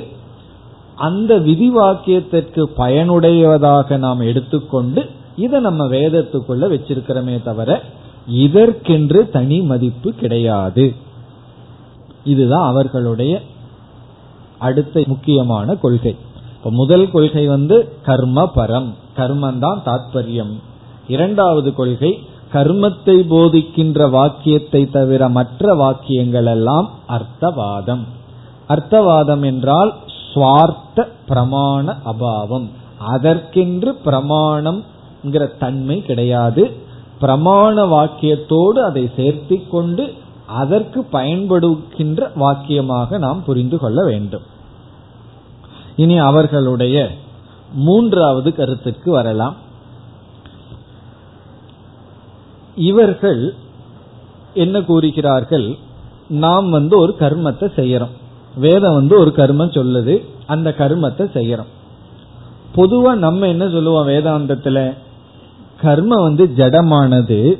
[0.96, 7.82] அந்த விதிவாக்கியத்திற்கு பயனுடையதாக நாம் எடுத்துக்கொண்டு இதை நம்ம வேதத்துக்குள்ள வச்சிருக்கிறோமே தவிர
[8.26, 10.94] இதற்கென்று தனி மதிப்பு கிடையாது.
[12.24, 13.40] இதுதான் அவர்களுடைய
[14.58, 16.16] அடுத்த முக்கியமான கொள்கை.
[16.56, 20.52] இப்ப முதல் கொள்கை வந்து கர்ம பரம் கர்மந்தான் தாத்பரியம்.
[21.08, 22.18] இரண்டாவது கொள்கை
[22.52, 28.04] கர்மத்தை போதிக்கின்ற வாக்கியத்தை தவிர மற்ற வாக்கியங்கள் எல்லாம் அர்த்தவாதம்.
[28.68, 29.94] அர்த்தவாதம் என்றால்
[30.34, 32.68] சுவார்த்த பிரமாண அபாவம்.
[32.98, 34.84] அதற்கென்று பிரமாணம்
[35.58, 36.72] தன்மை கிடையாது.
[37.20, 40.14] பிரமாண வாக்கியத்தோடு அதை சேர்த்தி கொண்டு
[40.52, 44.42] அதற்கு பயன்படுகின்ற வாக்கியமாக நாம் புரிந்து கொள்ள வேண்டும்.
[45.96, 47.10] இனி அவர்களுடைய
[47.72, 49.56] மூன்றாவது கருத்துக்கு வரலாம்.
[52.74, 53.54] இவர்கள்
[54.54, 55.76] என்ன கூறுகிறார்கள்?
[56.28, 58.14] நாம் வந்து ஒரு கர்மத்தை செய்யறோம்.
[58.56, 61.70] வேதம் வந்து ஒரு கர்மம் சொல்லுது அந்த கர்மத்தை செய்யறோம்.
[62.76, 64.96] பொதுவா நம்ம என்ன சொல்லுவோம் வேதாந்தத்துல?
[65.82, 67.58] கர்மம் வந்து ஜடமானது.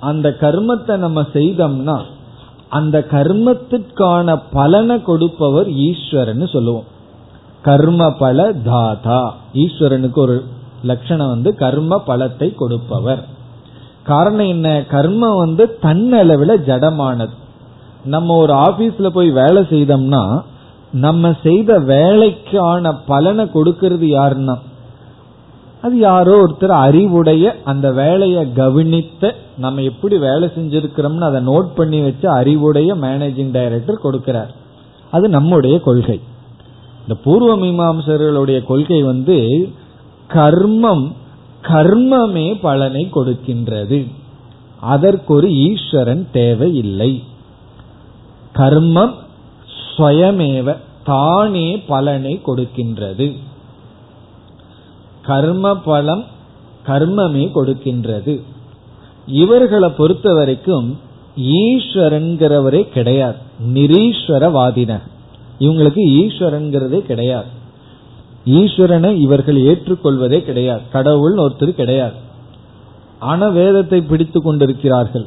[0.00, 2.02] அந்த கர்மத்தை நம்ம செய்தோம்னா
[2.72, 6.88] அந்த கர்மத்திற்கான பலனை கொடுப்பவர் ஈஸ்வரன் சொல்லுவோம்.
[7.62, 9.22] கர்ம பல தாதா.
[9.54, 10.36] ஈஸ்வரனுக்கு ஒரு
[10.84, 13.24] லட்சணம் வந்து கர்ம பலத்தை கொடுப்பவர்.
[14.02, 14.84] காரணம் என்ன?
[14.90, 17.34] கர்மம் வந்து தன்னளவில் ஜடமானது.
[18.04, 20.42] நம்ம ஒரு ஆபீஸ்ல போய் வேலை செய்தோம்னா
[20.92, 24.54] நம்ம செய்த வேலைக்கான பலனை கொடுக்கறது யாருன்னா
[25.82, 32.28] அது யாரோ ஒருத்தர் அறிவுடைய அந்த வேலையை கவனித்த நம்ம எப்படி வேலை செஞ்சிருக்கிறோம்னு அதை நோட் பண்ணி வச்சு
[32.30, 34.50] அறிவுடைய மேனேஜிங் டைரக்டர் கொடுக்கிறார்.
[35.10, 36.20] அது நம்முடைய கொள்கை.
[37.00, 39.68] இந்த பூர்வ மீமாம்சர்களுடைய கொள்கை வந்து
[40.28, 41.12] கர்மம்
[41.62, 44.10] கர்மமே பலனை கொடுக்கின்றது.
[44.90, 47.24] அதற்கொரு ஈஸ்வரன் தேவையில்லை
[48.56, 49.14] கர்மம்
[49.96, 53.36] ஸ்வயமேவ தானே பலனை கொடுக்கின்றது.
[55.22, 56.24] கர்ம பலம்
[56.86, 58.40] கர்மமே கொடுக்கின்றது.
[59.26, 60.98] இவர்களை பொறுத்த வரைக்கும்
[61.40, 63.36] ஈஸ்வரன்கிறவரே கிடையாது.
[63.74, 65.00] நிரீஸ்வரவாதின
[65.58, 67.46] இவங்களுக்கு ஈஸ்வரன்கிறதே கிடையாது.
[68.46, 70.80] ஈஸ்வரனை இவர்கள் ஏற்றுக்கொள்வதே கிடையாது.
[70.92, 72.14] கடவுள் ஒருத்தர் கிடையாது.
[73.18, 75.26] ஆனா வேதத்தை பிடித்து கொண்டிருக்கிறார்கள்.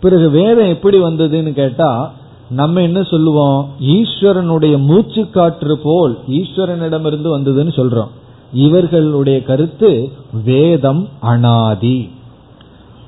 [0.00, 2.14] பிறகு வேதம் எப்படி வந்ததுன்னு கேட்டா
[2.50, 3.70] நம்ம என்ன சொல்லுவோம்?
[3.80, 8.08] ஈஸ்வரனுடைய மூச்சு காற்று போல் ஈஸ்வரனிடமிருந்து வந்ததுன்னு சொல்றோம்.
[8.52, 10.12] இவர்களுடைய கருத்து
[10.44, 12.10] வேதம் அனாதி.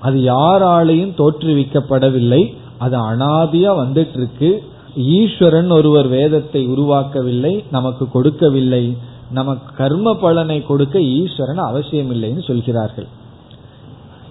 [0.01, 2.55] அது யாராலையும் தோற்றுவிக்கப்படவில்லை.
[2.79, 4.65] அது அனாதியா வந்துட்டு இருக்கு
[4.97, 8.97] ஈஸ்வரன் ஒருவர் வேதத்தை உருவாக்கவில்லை நமக்கு கொடுக்கவில்லை.
[9.31, 13.07] நமக்கு கர்ம பலனை கொடுக்க ஈஸ்வரன் அவசியம் இல்லைன்னு சொல்கிறார்கள்.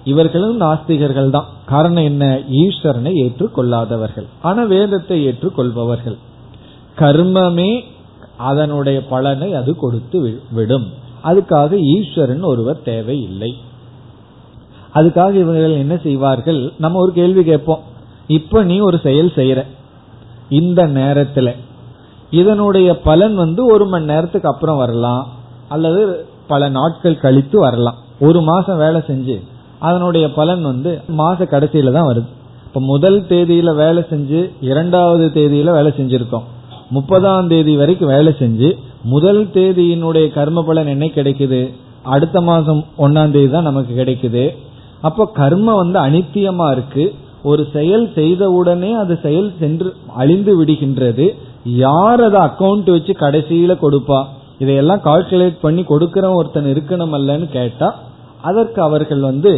[0.03, 1.45] இவர்களும் நாஸ்திகர்கள் தான்.
[1.65, 2.39] காரணம் என்ன?
[2.51, 4.25] ஈஸ்வரனை ஏற்றுக்கொள்ளாதவர்கள்.
[4.41, 6.17] ஆனா வேதத்தை ஏற்றுக்கொள்பவர்கள்.
[6.99, 7.83] கர்மமே
[8.37, 11.01] அதனுடைய பலனை அது கொடுத்து விடும்.
[11.23, 13.55] அதுக்காக ஈஸ்வரன் ஒருவர் தேவை இல்லை
[14.95, 16.71] அதுக்காக இவர்கள் என்ன செய்வார்கள்?
[16.77, 17.79] நம்ம ஒரு கேள்வி கேட்போம்.
[18.27, 19.65] இப்ப நீ ஒரு செயல் செய்யற
[20.49, 21.51] இந்த நேரத்துல.
[22.29, 25.27] இதனுடைய பலன் வந்து ஒரு மணி நேரத்துக்கு அப்புறம் வரலாம்.
[25.69, 27.95] அல்லது பல நாட்கள் கழித்து வரலாம்.
[28.19, 29.41] ஒரு மாசம் வேலை செஞ்சு
[29.79, 32.27] அதனுடைய பலன் வந்து மாச கடைசியில தான் வருது.
[32.65, 36.43] இப்ப முதல் தேதியில வேலை செஞ்சு இரண்டாவது தேதியில வேலை செஞ்சிருக்கோம்.
[36.95, 38.69] முப்பதாம் தேதி வரைக்கும் வேலை செஞ்சு
[39.13, 41.61] முதல் தேதியினுடைய கர்ம பலன் என்ன கிடைக்குது?
[42.13, 44.45] அடுத்த மாசம் ஒன்னாம் தேதி தான் நமக்கு கிடைக்குது.
[45.07, 47.05] அப்ப கர்மம் வந்து அனித்தியமா இருக்கு.
[47.51, 49.89] ஒரு செயல் செய்த உடனே அது செயல் சென்று
[50.21, 51.25] அழிந்து விடுகின்றது.
[51.83, 54.19] யார் அதை அக்கௌண்ட் வச்சு கடைசியில கொடுப்பா?
[54.63, 57.89] இதையெல்லாம் கால்குலேட் பண்ணி கொடுக்கிற ஒருத்தன் இருக்கணும் அல்லன்னு கேட்டா
[58.49, 59.53] அதற்கு அவர்கள் வந்து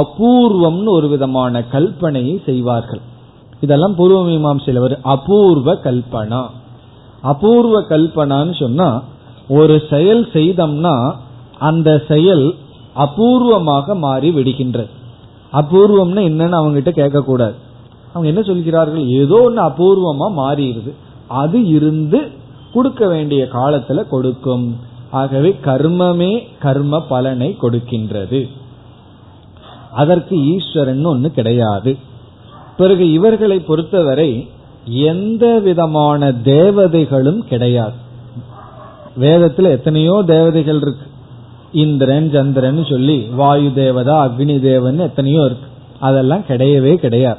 [0.00, 3.02] அபூர்வம்னு ஒரு விதமான கல்பனையை செய்வார்கள்.
[3.60, 6.46] இதெல்லாம் பூர்வ மீமாசையில் ஒரு அபூர்வ கல்பனா.
[7.22, 9.02] அபூர்வ கல்பனான்னு சொன்னா
[9.48, 11.12] ஒரு செயல் செய்தோம்னா
[11.58, 12.54] அந்த செயல்
[12.96, 14.88] அபூர்வமாக மாறி விடுகின்றது.
[15.52, 17.52] அபூர்வம்னு என்னன்னு அவங்க கிட்ட
[18.12, 19.06] அவங்க என்ன சொல்கிறார்கள்?
[19.06, 20.92] ஏதோ ஒன்று அபூர்வமா மாறிடுது.
[21.28, 22.30] அது இருந்து
[22.72, 24.76] கொடுக்க வேண்டிய காலத்துல கொடுக்கும்.
[25.10, 28.48] ஆகவே கர்மமே கர்ம பலனை கொடுக்கின்றது.
[29.92, 31.98] அதற்கு ஈஸ்வரன் ஒன்னு கிடையாது.
[32.78, 34.48] பிறகு இவர்களை பொறுத்தவரை
[34.84, 37.96] எந்த விதமான தேவதைகளும் கிடையாது.
[39.20, 41.06] வேதத்துல எத்தனையோ தேவதைகள் இருக்கு.
[41.72, 45.66] இந்திரன் சந்திரன் சொல்லி வாயு தேவதா அக்னி தேவன் எத்தனையோ இருக்கு.
[46.00, 47.38] அதெல்லாம் கிடையவே கிடையாது.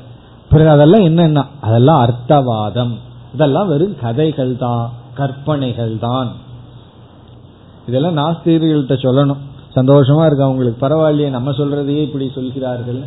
[0.49, 1.43] பிறகு அதெல்லாம் என்னன்னா?
[1.61, 2.93] அதெல்லாம் அர்த்தவாதம்.
[3.33, 6.29] இதெல்லாம் வெறும் கதைகள் தான் கற்பனைகள் தான்.
[7.87, 9.41] இதெல்லாம் நாஸ்திகர்கள்ட்ட சொல்லணும்.
[9.75, 13.01] சந்தோஷமா இருக்கு அவங்களுக்கு பரவாயில்லையே நம்ம சொல்றதையே இப்படி சொல்கிறார்கள்.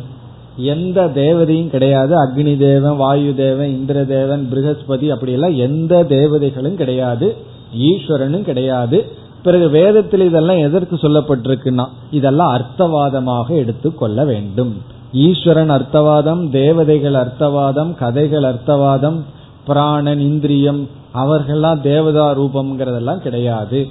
[0.57, 2.15] எந்த தேவதையும் கிடையாது.
[2.15, 7.35] அக்னி தேவன் வாயு தேவன் இந்திர தேவன் பிருகஸ்பதி அப்படியெல்லாம் எந்த தேவதைகளும் கிடையாது.
[7.77, 9.05] ஈஸ்வரனும் கிடையாது.
[9.43, 14.81] பிறகு வேதத்தில் இதெல்லாம் எதற்கு சொல்லப்பட்டிருக்குன்னா இதெல்லாம் அர்த்தவாதமாக எடுத்துக்கொள்ள வேண்டும்.
[15.13, 19.19] ஈஸ்வரன் அர்த்தவாதம் தேவதைகள் அர்த்தவாதம் கதைகள் அர்த்தவாதம்
[19.65, 23.87] பிராணன் இந்திரியம் அவர்கள்லாம் தேவதா ரூபம்ங்கிறதெல்லாம் கிடையாது.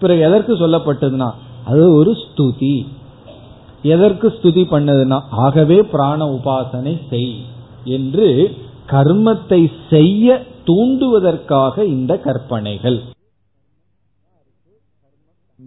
[0.00, 1.30] பிறகு எதற்கு சொல்லப்பட்டதுன்னா
[1.64, 2.86] அது ஒரு ஸ்துதி.
[3.82, 7.32] எதற்கு ஸ்துதி பண்ணதுன்னா ஆகவே பிராண உபாசனை செய்
[7.84, 8.26] என்று
[8.86, 12.98] கர்மத்தை செய்ய தூண்டுவதற்காக இந்த கற்பனைகள்.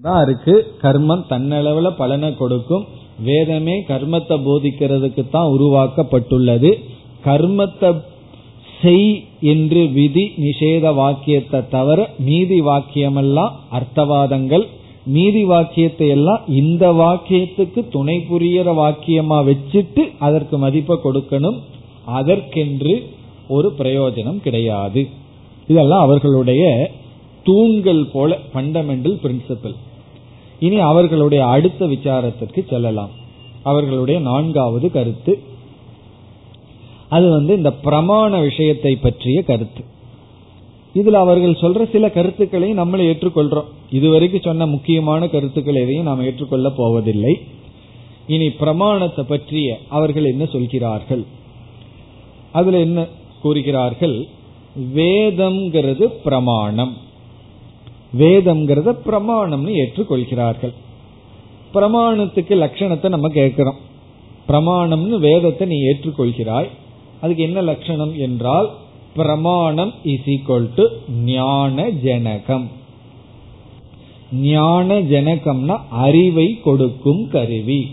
[0.02, 0.76] தான் இருக்கு.
[0.82, 2.86] கர்மம் தன்னளவுல பலனை கொடுக்கும்.
[3.20, 6.72] வேதமே கர்மத்தை போதிக்கிறதுக்கு தான் உருவாக்கப்பட்டுள்ளது.
[7.26, 7.92] கர்மத்தை
[8.82, 14.66] செய் என்று விதி நிஷேத வாக்கியத்தை தவிர மீதி வாக்கியமெல்லாம் அர்த்தவாதங்கள்.
[15.06, 21.60] மீதி வாக்கியத்தை எல்லாம் இந்த வாக்கியத்துக்கு துணை புரியற வாக்கியமா வச்சுட்டு அதற்கு மதிப்பை கொடுக்கணும்.
[22.06, 23.10] அதற்கென்று
[23.48, 25.08] ஒரு பிரயோஜனம் கிடையாது.
[25.68, 26.92] இதெல்லாம் அவர்களுடைய
[27.44, 29.76] தூண்கள் போல பண்டமெண்டல் பிரின்சிபல்
[30.60, 33.10] இனி அவர்களுடைய அடுத்த விசாரத்திற்கு செல்லலாம்.
[33.64, 35.40] அவர்களுடைய நான்காவது கருத்து.
[37.10, 39.84] அது வந்து இந்த பிரமாண விஷயத்தை பற்றிய கருத்து.
[40.96, 43.70] இதுல அவர்கள் சொல்ற சில கருத்துக்களை நம்மளை ஏற்றுக்கொள்றோம்.
[43.90, 47.40] இதுவரைக்கும் சொன்ன முக்கியமான கருத்துக்கள் எதையும் நாம் ஏற்றுக்கொள்ள போவதில்லை.
[48.28, 51.24] இனி பிரமாணத்தை பற்றிய அவர்கள் என்ன சொல்கிறார்கள்?
[52.52, 53.08] அதுல என்ன
[53.42, 54.28] கூறுகிறார்கள்?
[54.96, 56.94] வேதம்ங்கிறது பிரமாணம்.
[58.18, 60.74] வேதம்ங்கிறத பிரமாணம்னு ஏற்றுக்கொள்கிறார்கள்.
[61.74, 63.80] பிரமாணத்துக்கு லட்சணத்தை நம்ம கேட்கிறோம்.
[64.48, 66.68] பிரமாணம்னு வேதத்தை நீ ஏற்றுக்கொள்கிறாய்.
[67.22, 68.70] அதுக்கு என்ன லட்சணம் என்றால்
[69.16, 70.84] பிரமாணம் இஸ் ஈக்வல் டு
[71.26, 72.70] ஞான ஜனகம்
[74.32, 77.92] ஞான ஜனகம்னா அறிவை கொடுக்கும் கருவி.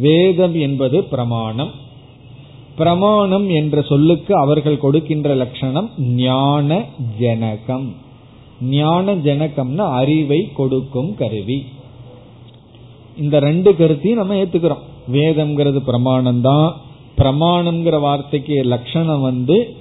[0.00, 1.70] வேதம் என்பது பிரமாணம்.
[2.76, 6.84] பிரமாணம் என்ற சொல்லுக்கு அவர்கள் கொடுக்கின்ற லட்சணம் ஞான
[7.18, 7.94] ஜனகம்
[8.60, 11.64] ஞான ஜனகம்னா அறிவை கொடுக்கும் கருவி.
[13.16, 14.86] இந்த ரெண்டு கருத்தையும் நம்ம ஏத்துக்கிறோம்.
[15.12, 16.80] வேதம்ங்கிறது பிரமாணம் தான்
[17.18, 19.76] பிரமாணம்ங்கிற வார்த்தைக்கு லட்சணம் வந்து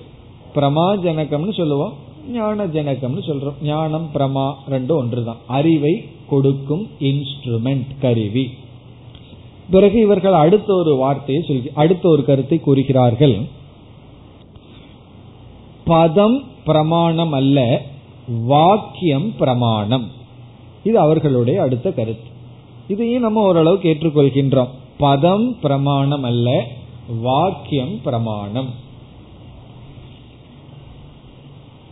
[0.56, 1.94] பிரமாஜனகம்னு சொல்லுவோம்
[2.32, 3.64] ஞான ஜனகம்னு சொல்றோம்.
[3.64, 5.38] ஞானம் பிரமா ரெண்டும் ஒன்றுதான்.
[5.48, 8.50] அறிவை கொடுக்கும் இன்ஸ்ட்ருமெண்ட் கருவி.
[9.72, 13.40] பிறகு இவர்கள் அடுத்த ஒரு வார்த்தையை சொல்லி அடுத்த ஒரு கருத்தை கூறுகிறார்கள்.
[15.84, 17.82] பதம் பிரமாணம் அல்ல
[18.28, 20.12] வாக்கியம் பிரமாணம்.
[20.84, 22.30] இது அவர்களுடைய அடுத்த கருத்து.
[22.88, 24.68] இதையும் நம்ம ஓரளவுக்கு ஏற்றுக்கொள்கின்றோம்.
[24.98, 26.68] பதம் பிரமாணம் அல்ல
[27.20, 28.70] வாக்கியம் பிரமாணம்.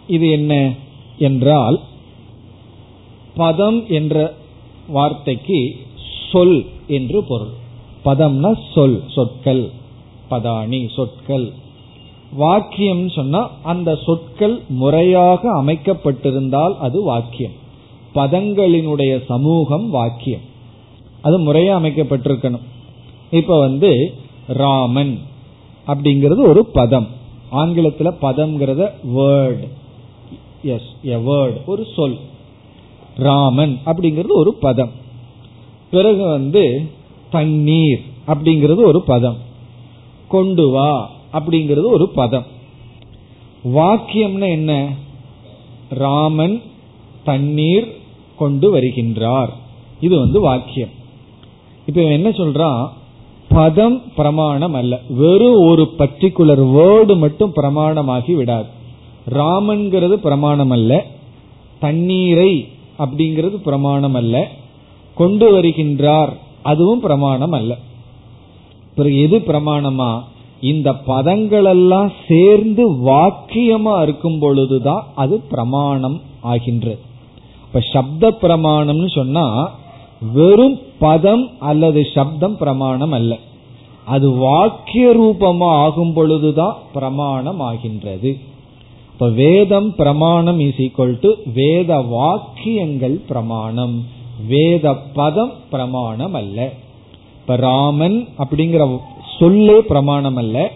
[0.08, 0.74] இது என்ன
[1.18, 1.80] என்றால்
[3.36, 4.34] பதம் என்ற
[4.88, 5.76] வார்த்தைக்கு
[6.32, 7.52] சொல் என்று பொருள்.
[8.06, 9.70] பதம்னா சொல் சொற்கள்.
[10.32, 11.54] பதானி சொற்கள்.
[12.34, 17.52] வாக்கியம் சொன்னா அந்த சொற்கள் முறையாக அமைக்கப்பட்டிருந்தால் அது வாக்கியம்.
[18.16, 20.42] பதங்களினுடைய சமூகம் வாக்கியம்.
[21.22, 22.64] அது முறையா அமைக்கப்பட்டிருக்கணும்.
[23.32, 24.16] இப்ப வந்து
[24.54, 25.20] ராமன்
[25.88, 27.08] அப்படிங்கிறது ஒரு பதம்.
[27.50, 29.68] ஆங்கிலத்தில் பதம்ங்கிறத வேர்டு
[30.64, 32.18] எஸ் எ வேர்டு ஒரு சொல்.
[33.16, 34.90] ராமன் அப்படிங்கிறது ஒரு பதம்.
[35.92, 36.90] பிறகு வந்து
[37.30, 39.38] தண்ணீர் அப்படிங்கிறது ஒரு பதம்.
[40.28, 42.46] கொண்டு வா அப்படிங்கிறது ஒரு பதம்.
[43.66, 44.94] வாக்கியம்னா என்ன?
[45.90, 46.62] ராமன்
[47.24, 47.98] தண்ணீர்
[48.38, 49.50] கொண்டு வருகின்றார்.
[50.00, 50.90] இது வந்து வாக்கியம்.
[51.86, 52.90] இப்ப என்ன சொல்றான்?
[53.50, 58.68] பதம் பிரமாணம் அல்ல வெறும் ஒரு பர்டிகுலர் வேர்டு மட்டும் பிரமாணமாகி விடாது.
[59.30, 61.06] ராமன்கிறது பிரமாணம் அல்ல
[61.80, 62.68] தண்ணீரை
[63.00, 64.48] அப்படிங்கிறது பிரமாணம் அல்ல
[65.16, 66.30] கொண்டு வருகின்றார்
[66.62, 67.78] அதுவும் பிரமாணம் அல்ல
[68.96, 70.12] பிறகு எது பிரமாணமா?
[70.62, 77.00] இந்த பதங்களெல்லாம் சேர்ந்து வாக்கியமா இருக்கும் பொழுதுதான் அது பிரமாணம் ஆகின்றது.
[77.68, 79.46] இப்ப சப்த பிரமாணம்னு சொன்னா
[80.22, 83.38] வெறும் பதம் அல்லது சப்தம் பிரமாணம் அல்ல.
[84.06, 88.38] அது வாக்கிய ரூபமா ஆகும் பொழுதுதான் பிரமாணம் ஆகின்றது.
[89.14, 94.06] இப்ப வேதம் பிரமாணம் இஸ் ஈக்வல் டு வேத வாக்கியங்கள் பிரமாணம்.
[94.48, 96.74] வேத பதம் பிரமாணம் அல்ல.
[97.42, 99.00] இப்ப ராமன் அப்படிங்கிற
[99.40, 100.72] சொல்லே பிரமாணம் அல்ல.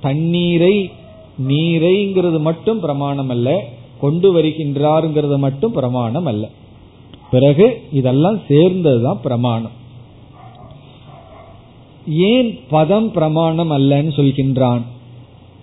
[0.00, 0.90] தண்ணீரை
[1.48, 3.64] நீரைங்கிறது மட்டும் பிரமாணம் அல்ல.
[4.00, 6.48] கொண்டு வருகின்றாருங்கிறது மட்டும் பிரமாணம் அல்ல.
[7.30, 9.76] பிறகு இதெல்லாம் சேர்ந்ததுதான் பிரமாணம்.
[12.08, 14.80] ஏன் பதம் பிரமாணம் அல்லன்னு சொல்கின்றான்?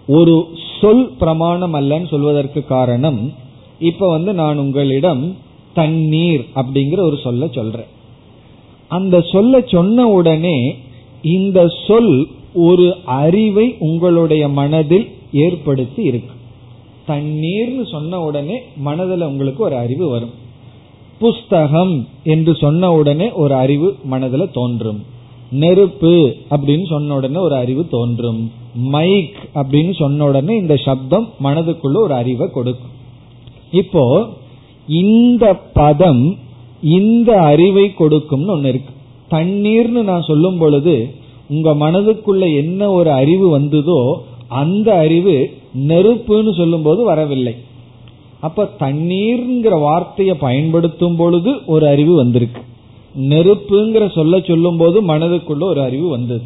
[0.07, 0.47] ஒரு
[0.82, 3.34] சொல் பிரமாணம் அல்லன்னு சொல்வதற்கு காரணம்
[3.80, 5.38] இப்ப வந்து நான் உங்களிடம்
[5.74, 7.93] தண்ணீர் அப்படிங்கிற ஒரு சொல்ல சொல்றேன்.
[8.88, 10.78] அந்த சொல்ல சொன்ன உடனே
[11.22, 16.34] இந்த சொல் ஒரு அறிவை உங்களுடைய மனதில் ஏற்படுத்தி இருக்கு.
[17.07, 20.43] தண்ணீர்னு சொன்ன உடனே மனதில் உங்களுக்கு ஒரு அறிவு வரும்.
[21.20, 25.03] புஸ்தகம் என்று சொன்ன உடனே ஒரு அறிவு மனதில் தோன்றும்.
[25.51, 28.51] நெருப்பு அப்படின்னு சொன்ன உடனே ஒரு அறிவு தோன்றும்.
[28.76, 32.93] மைக் அப்படின்னு சொன்ன உடனே இந்த சப்தம் மனதுக்குள்ள ஒரு அறிவை கொடுக்கும்.
[33.72, 34.28] இப்போ
[34.88, 36.38] இந்த பதம்
[36.82, 38.91] இந்த அறிவை கொடுக்கும்னு ஒன்னு இருக்கு.
[39.30, 40.95] தண்ணீர்னு நான் சொல்லும் பொழுது
[41.49, 45.49] உங்க மனதுக்குள்ள என்ன ஒரு அறிவு வந்ததோ அந்த அறிவு
[45.88, 47.55] நெருப்புன்னு சொல்லும் போது வரவில்லை.
[48.47, 52.61] அப்ப தண்ணீர்ங்கிற வார்த்தையை பயன்படுத்தும் பொழுது ஒரு அறிவு வந்திருக்கு.
[53.29, 56.45] நெருப்புங்கிற சொல்ல சொல்லும் போது மனதுக்குள்ள ஒரு அறிவு வந்தது.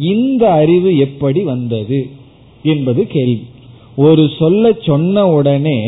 [0.00, 2.00] இந்த அறிவு எப்படி வந்தது
[2.64, 3.42] என்பது கேள்வி.
[3.96, 5.78] ஒரு சொல்ல சொன்ன உடனே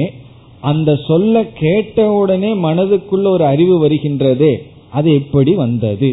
[0.60, 4.52] அந்த சொல்ல கேட்ட உடனே மனதுக்குள்ள ஒரு அறிவு வருகின்றதே
[4.90, 6.10] அது எப்படி வந்தது?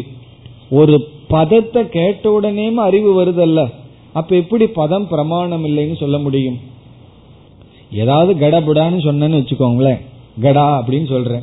[0.70, 0.96] ஒரு
[1.28, 3.60] பதத்தை கேட்ட உடனேயும் அறிவு வருதல்ல.
[4.12, 6.58] அப்ப எப்படி பதம் பிரமாணம் இல்லைன்னு சொல்ல முடியும்?
[7.92, 10.00] ஏதாவது கடபுடான்னு சொன்னேன்னு வச்சுக்கோங்களேன்.
[10.40, 11.42] கடா அப்படின்னு சொல்றேன்.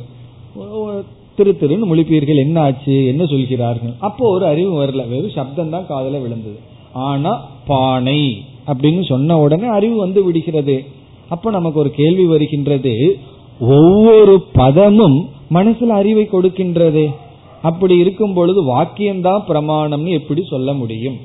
[1.36, 2.36] திரு திருன்னு முழிப்பீர்கள்.
[2.36, 3.06] என்ன ஆச்சு?
[3.06, 3.92] என்ன சொல்கிறார்கள்?
[3.98, 5.08] அப்போ ஒரு அறிவு வரல.
[5.08, 6.58] வெறும் சப்தம் தான் காதல விழுந்தது.
[6.92, 10.84] ஆனா பானை அப்படின்னு சொன்ன உடனே அறிவு வந்து விடுகிறது.
[11.28, 13.18] அப்ப நமக்கு ஒரு கேள்வி வருகின்றது.
[13.60, 17.14] ஒவ்வொரு பதமும் மனசுல அறிவை கொடுக்கின்றது.
[17.62, 21.16] அப்படி இருக்கும் பொழுது வாக்கியம்தான் பிரமாணம்னு எப்படி சொல்ல முடியும்?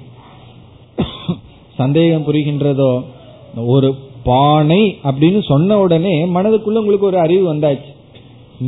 [1.78, 3.03] சந்தேகம் புரிகின்றதோ?
[3.55, 7.91] ஒரு பானை அப்படின்னு சொன்ன உடனே மனதுக்குள்ள உங்களுக்கு ஒரு அறிவு வந்தாச்சு.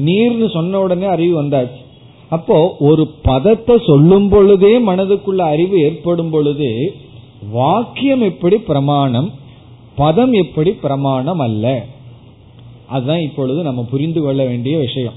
[0.05, 1.81] நீர்னு சொன்ன உடனே அறிவு வந்தாச்சு.
[2.29, 6.93] அப்போ ஒரு பதத்தை சொல்லும் பொழுதே மனதுக்குள்ள அறிவு ஏற்படும் பொழுது
[7.51, 9.33] வாக்கியம் எப்படி பிரமாணம்
[9.95, 11.85] பதம் எப்படி பிரமாணம் அல்ல.
[12.87, 15.13] அதுதான் இப்பொழுது நம்ம புரிந்து கொள்ள வேண்டிய விஷயம்.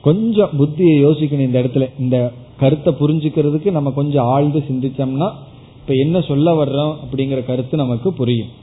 [0.00, 1.90] கொஞ்சம் புத்தியை யோசிக்கணும் இந்த இடத்துல.
[1.98, 5.30] இந்த கருத்தை புரிஞ்சுக்கிறதுக்கு நம்ம கொஞ்சம் ஆழ்ந்து சிந்திச்சோம்னா
[5.80, 8.60] இப்ப என்ன சொல்ல வர்றோம் அப்படிங்கிற கருத்து நமக்கு புரியும்.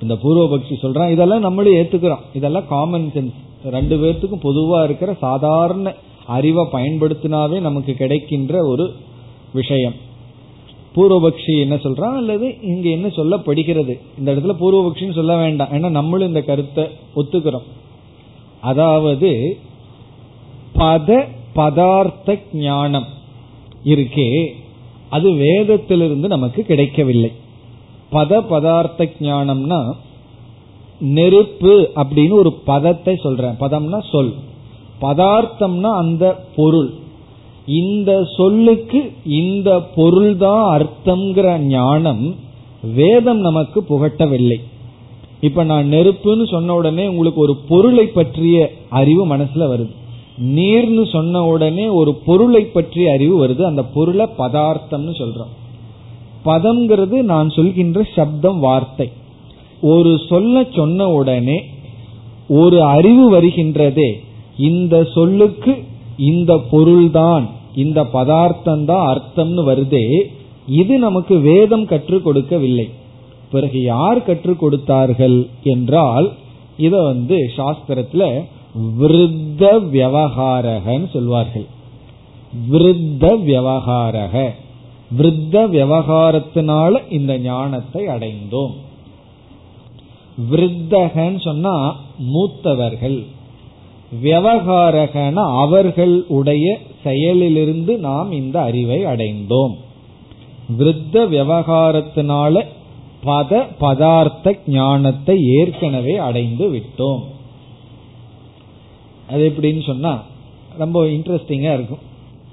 [0.00, 2.24] இந்த பூர்வபக்ஷி சொல்றான் இதெல்லாம் நம்மளும் ஏத்துக்கிறோம்.
[2.34, 3.32] இதெல்லாம் காமன் சென்ஸ்
[3.70, 5.94] ரெண்டு பேர்த்துக்கும் பொதுவா இருக்கிற சாதாரண
[6.26, 8.92] அறிவை பயன்படுத்தினாவே நமக்கு கிடைக்கின்ற ஒரு
[9.52, 9.94] விஷயம்.
[10.96, 12.16] பூர்வபக்ஷி என்ன சொல்றான்?
[12.16, 13.98] அல்லது இங்க என்ன சொல்லப்படுகிறது?
[14.18, 15.68] இந்த இடத்துல பூர்வபக்ஷின்னு சொல்ல வேண்டாம்.
[15.68, 16.84] ஏன்னா நம்மளும் இந்த கருத்தை
[17.16, 17.68] ஒத்துக்கிறோம்.
[18.60, 19.58] அதாவது
[20.74, 21.24] பத
[21.54, 23.06] பதார்த்த ஞானம்
[23.84, 24.46] இருக்கே
[25.10, 27.32] அது வேதத்திலிருந்து நமக்கு கிடைக்கவில்லை.
[28.12, 29.92] பத பதார்த்த ஞானம்னா
[31.00, 33.56] நெருப்பு அப்படின்னு ஒரு பதத்தை சொல்றேன்.
[33.60, 34.32] பதம்னா சொல்.
[35.00, 36.90] பதார்த்தம்னா அந்த பொருள்.
[37.66, 42.34] இந்த சொல்லுக்கு இந்த பொருள் தான் அர்த்தம்ங்கிற ஞானம்
[42.94, 44.56] வேதம் நமக்கு புகட்டவில்லை.
[45.40, 49.94] இப்ப நான் நெருப்புன்னு சொன்ன உடனே உங்களுக்கு ஒரு பொருளை பற்றிய அறிவு மனசுல வருது.
[50.42, 53.62] நீர்னு சொன்ன உடனே ஒரு பொருளை பற்றிய அறிவு வருது.
[53.62, 55.59] அந்த பொருளை பதார்த்தம்னு சொல்றோம்.
[56.44, 59.08] பதம்ங்கிறது நான் சொல்கின்ற சப்தம் வார்த்தை.
[59.92, 61.58] ஒரு சொல்ல சொன்ன உடனே
[62.60, 64.10] ஒரு அறிவு வருகின்றதே
[64.68, 65.72] இந்த சொல்லுக்கு
[66.30, 70.04] இந்த பொருள்தான் இந்த பதார்த்தம் தான் அர்த்தம்னு வருதே
[70.80, 72.88] இது நமக்கு வேதம் கற்றுக் கொடுக்கவில்லை.
[73.52, 76.26] பிறகு யார் கற்றுக் கொடுத்தார்கள் என்றால்
[76.76, 78.24] இத வந்து சாஸ்திரத்துல
[79.00, 79.62] விருத்த
[79.94, 81.68] விவகாரகன்னு சொல்வார்கள்.
[82.70, 84.34] விருத்த விவகாரக.
[85.18, 88.74] விருத்த விவகாரத்தினால இந்த ஞானத்தை அடைந்தோம்.
[90.50, 91.96] விருத்தகன்னு சொன்னா
[92.32, 93.26] மூத்தவர்கள்.
[94.22, 99.74] விவகாரகன அவர்கள் உடைய செயலிலிருந்து நாம் இந்த அறிவை அடைந்தோம்.
[100.78, 102.64] விருத்த விவகாரத்தினால
[103.24, 107.22] பத பதார்த்த ஞானத்தை ஏற்கனவே அடைந்து விட்டோம்.
[109.28, 110.22] அது எப்படின்னு சொன்னா
[110.78, 112.08] ரொம்ப இன்ட்ரெஸ்டிங்கா இருக்கும்.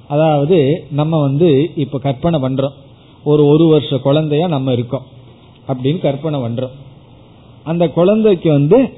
[0.08, 2.76] அதாவது நம்ம வந்து இப்ப கற்பனை பண்றோம்.
[3.24, 5.06] ஒரு ஒரு வருஷ குழந்தையா நம்ம இருக்கோம்.
[5.68, 6.76] அப்படின்னு கற்பனை பண்றோம்.
[7.64, 8.90] அந்த குழந்தைக்கு வந்து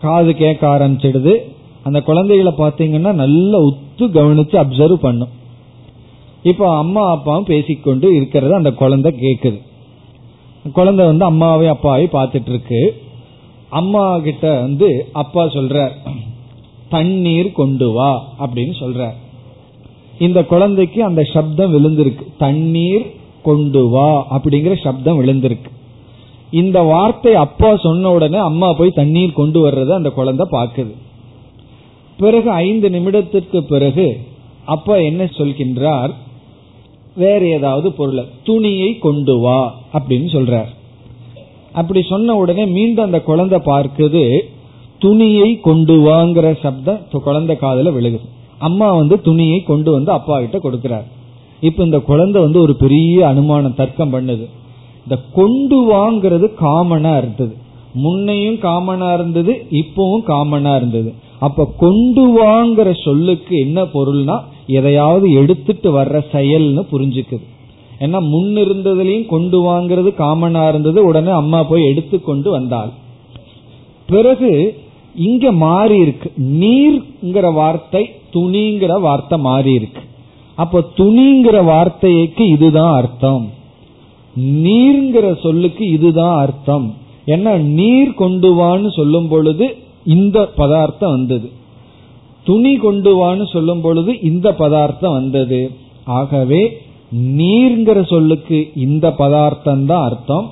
[0.00, 1.34] காது கேட்க ஆரம்பிச்சிடுது.
[1.82, 5.28] அந்த குழந்தைகளை பார்த்தீங்கன்னா நல்ல உத்து கவனிச்சு அப்சர்வ் பண்ணும்.
[6.42, 9.60] இப்போ அம்மா அப்பாவும் பேசிக்கொண்டு இருக்கிறத அந்த குழந்தை கேட்குது
[10.72, 13.02] குழந்தை வந்து அம்மாவை அப்பாவை பார்த்துட்டு இருக்கு
[13.70, 15.90] அம்மா கிட்ட வந்து அப்பா சொல்ற
[16.88, 19.16] தண்ணீர் கொண்டு வா அப்படின்னு சொல்றார்.
[20.18, 22.24] இந்த குழந்தைக்கு அந்த சப்தம் விழுந்திருக்கு.
[22.38, 23.06] தண்ணீர்
[23.42, 25.70] கொண்டு வா அப்படிங்கிற சப்தம் விழுந்திருக்கு.
[26.50, 30.94] இந்த வார்த்தை அப்பா சொன்ன உடனே அம்மா போய் தண்ணீர் கொண்டு வர்றத அந்த குழந்தை பாக்குது
[32.18, 34.06] பிறகு ஐந்து நிமிடத்திற்கு பிறகு
[34.64, 36.12] அப்பா என்ன சொல்கின்றார்?
[37.14, 39.60] வேற ஏதாவது பொருளை துணியை கொண்டு வா
[39.92, 40.70] அப்படின்னு சொல்றார்.
[41.72, 44.38] அப்படி சொன்ன உடனே மீண்டும் அந்த குழந்தை பார்க்குது.
[44.98, 48.26] துணியை கொண்டு வாங்கிற சப்தம் குழந்தை காதல விழுகுது.
[48.58, 51.04] அம்மா வந்து துணியை கொண்டு வந்து அப்பா கிட்ட கொடுக்கிறார்.
[51.60, 54.46] இப்ப இந்த குழந்தை வந்து ஒரு பெரிய அனுமானம் தர்க்கம் பண்ணுது.
[55.02, 57.56] இந்த கொண்டு வாங்கிறது காமனா இருந்தது.
[57.92, 61.14] முன்னையும் காமனா இருந்தது இப்பவும் காமனா இருந்தது.
[61.38, 67.44] அப்ப கொண்டு வாங்குற சொல்லுக்கு என்ன பொருள்னா எதையாவது எடுத்துட்டு வர்ற செயல்னு புரிஞ்சுக்குது.
[67.98, 72.90] ஏன்னா முன் இருந்ததுலயும் கொண்டு வாங்கிறது காமனா இருந்தது உடனே அம்மா போய் எடுத்து கொண்டு வந்தாள்.
[74.06, 74.80] பிறகு
[75.16, 76.32] இங்க மாறி இருக்கு.
[76.38, 80.00] நீர்ங்கிற வார்த்தை துணிங்கிற வார்த்தை மாறி இருக்கு.
[80.54, 83.50] அப்ப துணிங்கிற வார்த்தைக்கு இதுதான் அர்த்தம்.
[84.40, 86.94] நீர்ங்கிற சொல்லுக்கு இதுதான் அர்த்தம்.
[87.26, 91.50] ஏன்னா நீர் கொண்டு வான்னு சொல்லும் பொழுது இந்த பதார்த்தம் வந்தது.
[92.44, 95.70] துணி கொண்டு வான்னு சொல்லும் பொழுது இந்த பதார்த்தம் வந்தது.
[96.04, 96.78] ஆகவே
[97.16, 100.50] நீர்ங்கிற சொல்லுக்கு இந்த பதார்த்தம் தான் அர்த்தம்.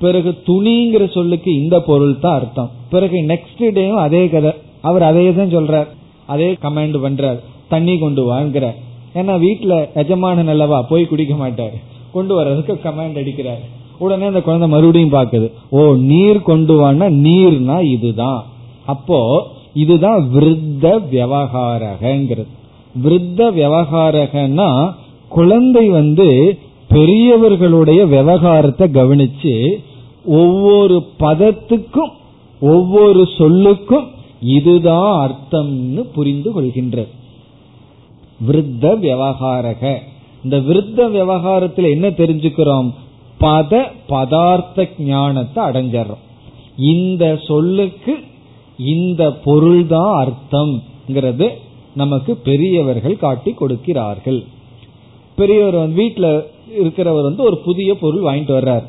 [0.00, 2.70] பிறகு துணிங்கிற சொல்லுக்கு இந்த பொருள் தான் அர்த்தம்.
[2.90, 4.50] பிறகு நெக்ஸ்ட் டேயும் அதே கதை.
[4.80, 5.86] அவர் அதே தான் சொல்றார்.
[6.26, 7.38] அதே கமாண்ட் பண்றார்.
[7.68, 8.78] தண்ணி கொண்டு வாங்குறார்.
[9.14, 11.76] ஏன்னா வீட்டுல எஜமான நல்லவா போய் குடிக்க மாட்டார்.
[12.12, 13.62] கொண்டு வர்றதுக்கு கமாண்ட் அடிக்கிறார்.
[13.98, 18.44] உடனே அந்த குழந்தை மறுபடியும் பாக்குது ஓ நீர் கொண்டு வானா நீர்னா இதுதான்.
[18.86, 22.52] அப்போ இதுதான் விருத்த விவகாரகங்கிறது.
[23.04, 24.94] விருத்த விவகாரகன்னா
[25.28, 29.54] குழந்தை வந்து பெரியவர்களுடைய விவகாரத்தை கவனிச்சு
[30.28, 32.12] ஒவ்வொரு பதத்துக்கும்
[32.60, 34.06] ஒவ்வொரு சொல்லுக்கும்
[34.40, 37.06] இதுதான் அர்த்தம்னு புரிந்து கொள்கின்ற
[38.48, 39.82] விருத்த விவகாரக.
[40.44, 42.88] இந்த விருத்த விவகாரத்தில் என்ன தெரிஞ்சுக்கிறோம்?
[43.40, 46.24] பத பதார்த்த ஞானத்தை அடைஞ்சிடறோம்
[46.76, 48.14] இந்த சொல்லுக்கு
[48.76, 51.48] இந்த பொருள்தான் அர்த்தம்ங்கிறது
[51.94, 54.44] நமக்கு பெரியவர்கள் காட்டி கொடுக்கிறார்கள்.
[55.36, 56.30] பெரியவர் வந்து வீட்டில்
[56.82, 58.86] இருக்கிறவர் வந்து ஒரு புதிய பொருள் வாங்கிட்டு வர்றார்.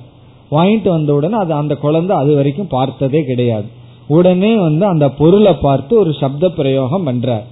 [0.52, 3.68] வாங்கிட்டு வந்த உடனே அது அந்த குழந்தை அது வரைக்கும் பார்த்ததே கிடையாது.
[4.08, 7.47] உடனே வந்து அந்த பொருளை பார்த்து ஒரு சப்த பிரயோகம் பண்றார்.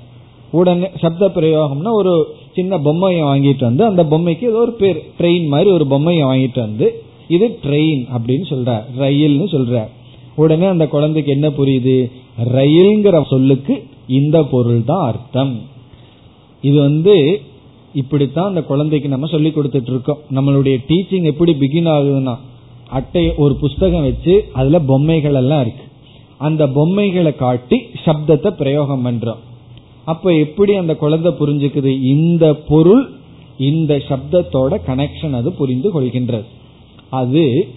[0.51, 2.13] உடனே சப்த பிரயோகம்னா ஒரு
[2.53, 6.87] சின்ன பொம்மையை வாங்கிட்டு வந்து அந்த பொம்மைக்கு ஏதோ ஒரு பேர் ட்ரெயின் மாதிரி ஒரு பொம்மையை வாங்கிட்டு வந்து
[7.27, 8.85] இது ட்ரெயின் அப்படின்னு சொல்றார்.
[8.99, 9.89] ரயில்னு சொல்றார்.
[10.35, 11.97] உடனே அந்த குழந்தைக்கு என்ன புரியுது?
[12.53, 13.75] ரயில்ங்கிற சொல்லுக்கு
[14.07, 15.55] இந்த பொருள் தான் அர்த்தம்.
[16.61, 17.41] இது வந்து
[17.93, 20.21] இப்படித்தான் அந்த குழந்தைக்கு நம்ம சொல்லி கொடுத்துட்டு இருக்கோம்.
[20.35, 22.35] நம்மளுடைய டீச்சிங் எப்படி பிகின் ஆகுதுன்னா
[22.89, 25.83] அட்டை ஒரு புஸ்தகம் வச்சு அதுல பொம்மைகள் எல்லாம் இருக்கு.
[26.37, 29.37] அந்த பொம்மைகளை காட்டி சப்தத்தை பிரயோகம் பண்றோம்.
[30.05, 32.01] அப்ப எப்படி அந்த குழந்தை புரிஞ்சுக்குது?
[32.01, 33.09] இந்த பொருள்
[33.57, 36.45] இந்த சப்தத்தோட கனெக்ஷன் அது புரிந்து கொள்கின்றது.
[37.09, 37.67] அது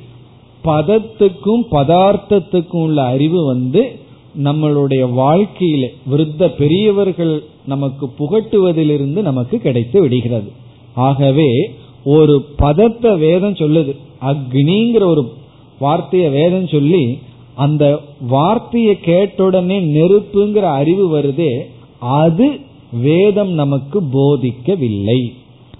[0.64, 3.98] பதத்துக்கும் பதார்த்தத்துக்கும் உள்ள அறிவு வந்து
[4.44, 10.52] நம்மளுடைய வாழ்க்கையில விருத்த பெரியவர்கள் நமக்கு புகட்டுவதிலிருந்து நமக்கு கிடைத்து விடுகிறது.
[10.94, 11.74] ஆகவே
[12.04, 13.96] ஒரு பதத்தை வேதம் சொல்லுது.
[14.20, 15.32] அக்னிங்கிற ஒரு
[15.80, 17.18] வார்த்தைய வேதம் சொல்லி
[17.54, 21.60] அந்த வார்த்தையை கேட்டுடனே நெருப்புங்கிற அறிவு வருதே
[21.98, 22.60] அது
[22.92, 25.32] வேதம் நமக்கு போதிக்கவில்லை.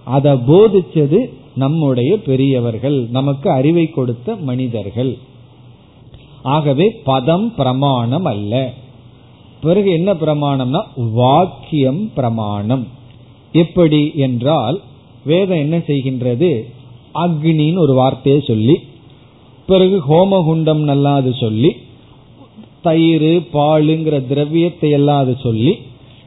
[0.05, 1.19] அதை போதிச்சது
[1.55, 5.19] நம்முடைய பெரியவர்கள் நமக்கு அறிவை கொடுத்த மனிதர்கள்.
[6.43, 8.73] ஆகவே பதம் பிரமாணம் அல்ல.
[9.61, 12.87] பிறகு என்ன பிரமாணம்னா வாக்கியம் பிரமாணம்.
[13.53, 14.81] எப்படி என்றால்
[15.25, 16.63] வேதம் என்ன செய்கின்றது?
[17.15, 18.77] அக்னின்னு ஒரு வார்த்தையை சொல்லி
[19.67, 21.71] பிறகு ஹோமகுண்டம் நல்லா அது சொல்லி
[22.83, 25.79] தயிர் பாலுங்கிற திரவியத்தை எல்லாம் அது சொல்லி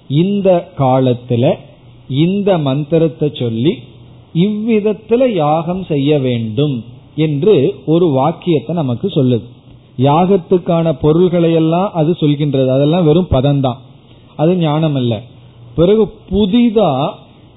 [0.08, 1.54] இந்த காலத்துல
[2.08, 3.74] இந்த மந்திரத்தை சொல்லி
[4.34, 6.84] இவ்விதத்துல யாகம் செய்ய வேண்டும்
[7.16, 9.42] என்று ஒரு வாக்கியத்தை நமக்கு சொல்லுது.
[9.98, 12.68] யாகத்துக்கான பொருள்களை எல்லாம் அது சொல்கின்றது.
[12.68, 13.78] அதெல்லாம் வெறும் பதம்தான்.
[14.36, 15.22] அது ஞானம் அல்ல
[15.76, 17.14] பிறகு புதிதா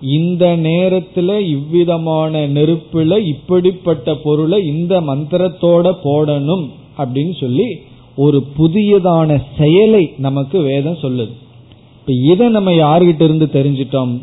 [0.07, 6.67] இந்த நேரத்துல இவ்விதமான நெருப்புல இப்படிப்பட்ட பொருளை இந்த மந்திரத்தோட போடணும்
[6.99, 7.67] அப்படின்னு சொல்லி
[8.17, 11.35] ஒரு புதியதான செயலை நமக்கு வேதம் சொல்லுது.
[12.01, 14.21] இப்ப இதை நம்ம யாருகிட்ட இருந்து தெரிஞ்சிட்டோம்?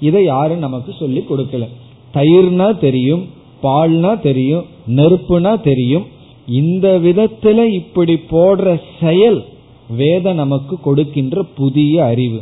[0.00, 1.68] இதை யாரும் நமக்கு சொல்லி கொடுக்கல.
[2.14, 3.24] தயிர்னா தெரியும்
[3.62, 6.06] பால்னா தெரியும் நெருப்புனா தெரியும்.
[6.46, 9.44] இந்த விதத்துல இப்படி போடுற செயல்
[9.88, 12.40] வேத நமக்கு கொடுக்கின்ற புதிய அறிவு.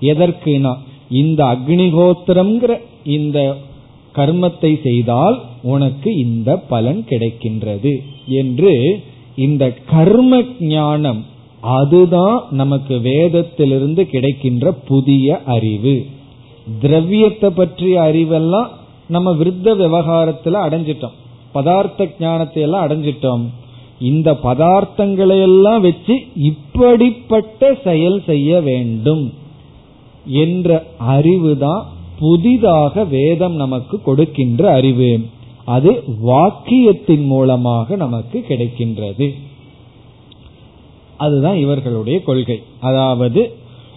[0.00, 0.74] எதற்குனா
[1.10, 3.54] இந்த அக்னிகோத்திரம்ங்கிற இந்த
[4.14, 7.96] கர்மத்தை செய்தால் உனக்கு இந்த பலன் கிடைக்கின்றது
[8.26, 9.00] என்று
[9.36, 11.24] இந்த கர்ம ஞானம்
[11.60, 16.06] அதுதான் நமக்கு வேதத்திலிருந்து கிடைக்கின்ற புதிய அறிவு.
[16.80, 18.66] திரவியத்தை பற்றிய அறிவெல்லாம்
[19.08, 21.16] நம்ம விருத்த விவகாரத்துல அடைஞ்சிட்டோம்.
[21.52, 23.42] பதார்த்த ஞானத்தை எல்லாம் அடைஞ்சிட்டோம்.
[23.98, 29.32] இந்த பதார்த்தங்களை எல்லாம் வச்சு இப்படிப்பட்ட செயல் செய்ய வேண்டும்.
[30.28, 31.82] என்ற அறிவுதான்
[32.18, 35.20] புதிதாக வேதம் நமக்கு கொடுக்கின்ற அறிவு.
[35.64, 39.34] அது வாக்கியத்தின் மூலமாக நமக்கு கிடைக்கின்றது.
[41.16, 42.62] அதுதான் இவர்களுடைய கொள்கை.
[42.80, 43.52] அதாவது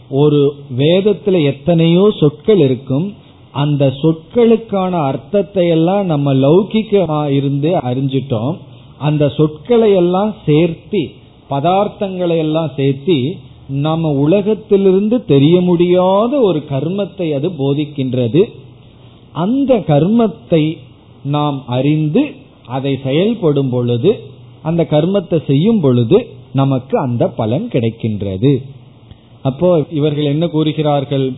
[0.10, 3.14] ஒரு வேதத்துல எத்தனையோ சொற்கள் இருக்கும்.
[3.52, 8.58] அந்த சொற்களுக்கான அர்த்தத்தை எல்லாம் நம்ம லௌகிக்கமா இருந்து அறிஞ்சிட்டோம்.
[8.98, 11.12] அந்த சொற்களை எல்லாம் சேர்த்தி
[11.50, 13.32] பதார்த்தங்களை எல்லாம் சேர்த்தி
[13.72, 18.42] நம்ம உலகத்திலிருந்து தெரிய முடியாத ஒரு கர்மத்தை அது போதிக்கின்றது.
[19.32, 20.78] அந்த கர்மத்தை
[21.24, 22.24] நாம் அறிந்து
[22.66, 24.12] அதை செயல்படும் பொழுது
[24.62, 28.52] அந்த கர்மத்தை செய்யும் பொழுது நமக்கு அந்த பலன் கிடைக்கின்றது.
[29.42, 31.34] அப்போ இவர்கள் என்ன கூறுகிறார்கள்?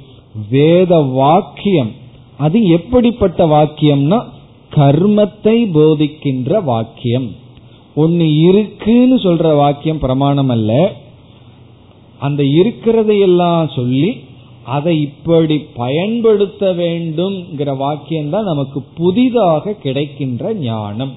[0.50, 1.92] வேத வாக்கியம்.
[2.38, 4.20] அது எப்படிப்பட்ட வாக்கியம்னா
[4.72, 7.32] கர்மத்தை போதிக்கின்ற வாக்கியம்.
[7.96, 11.02] ஒன்னு இருக்குன்னு சொல்ற வாக்கியம் பிரமாணம் அல்ல
[12.26, 14.12] அந்த இருக்கிறதையெல்லாம் சொல்லி
[14.76, 21.14] அதை இப்படி பயன்படுத்த வேண்டும்ங்கிற வாக்கியம் தான் நமக்கு புதிதாக கிடைக்கின்ற ஞானம்.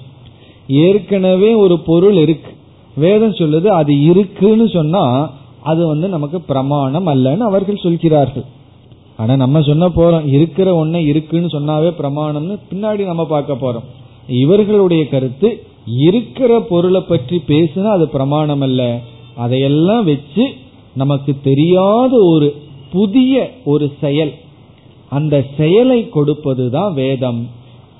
[0.84, 2.52] ஏற்கனவே ஒரு பொருள் இருக்கு.
[2.96, 5.04] வேதம் சொல்லுது அது இருக்குன்னு சொன்னா
[5.70, 8.46] அது வந்து நமக்கு பிரமாணம் அல்லன்னு அவர்கள் சொல்கிறார்கள்.
[9.20, 13.86] ஆனா நம்ம சொன்ன போறோம் இருக்கிற ஒன்ன இருக்குன்னு சொன்னாவே பிரமாணம்னு பின்னாடி நம்ம பார்க்க போறோம்.
[14.42, 15.48] இவர்களுடைய கருத்து
[16.06, 18.82] இருக்கிற பொருளை பற்றி பேசினா அது பிரமாணம் அல்ல.
[19.44, 20.44] அதையெல்லாம் வச்சு
[20.96, 22.54] நமக்கு தெரியாத ஒரு
[22.92, 24.32] புதிய ஒரு செயல்.
[25.10, 27.48] அந்த செயலை கொடுப்பதுதான் வேதம்.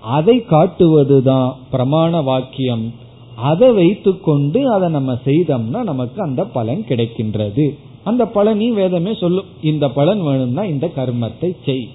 [0.01, 2.93] அதை காட்டுவதுதான் பிரமாண வாக்கியம்.
[3.37, 7.77] அதை வைத்துக்கொண்டு அதை நம்ம செய்தோம்னா நமக்கு அந்த பலன் கிடைக்கின்றது.
[8.05, 9.45] அந்த பலனி வேதமே சொல்லும்.
[9.63, 11.89] இந்த பலன் வேணும்னா இந்த கர்மத்தை செய்.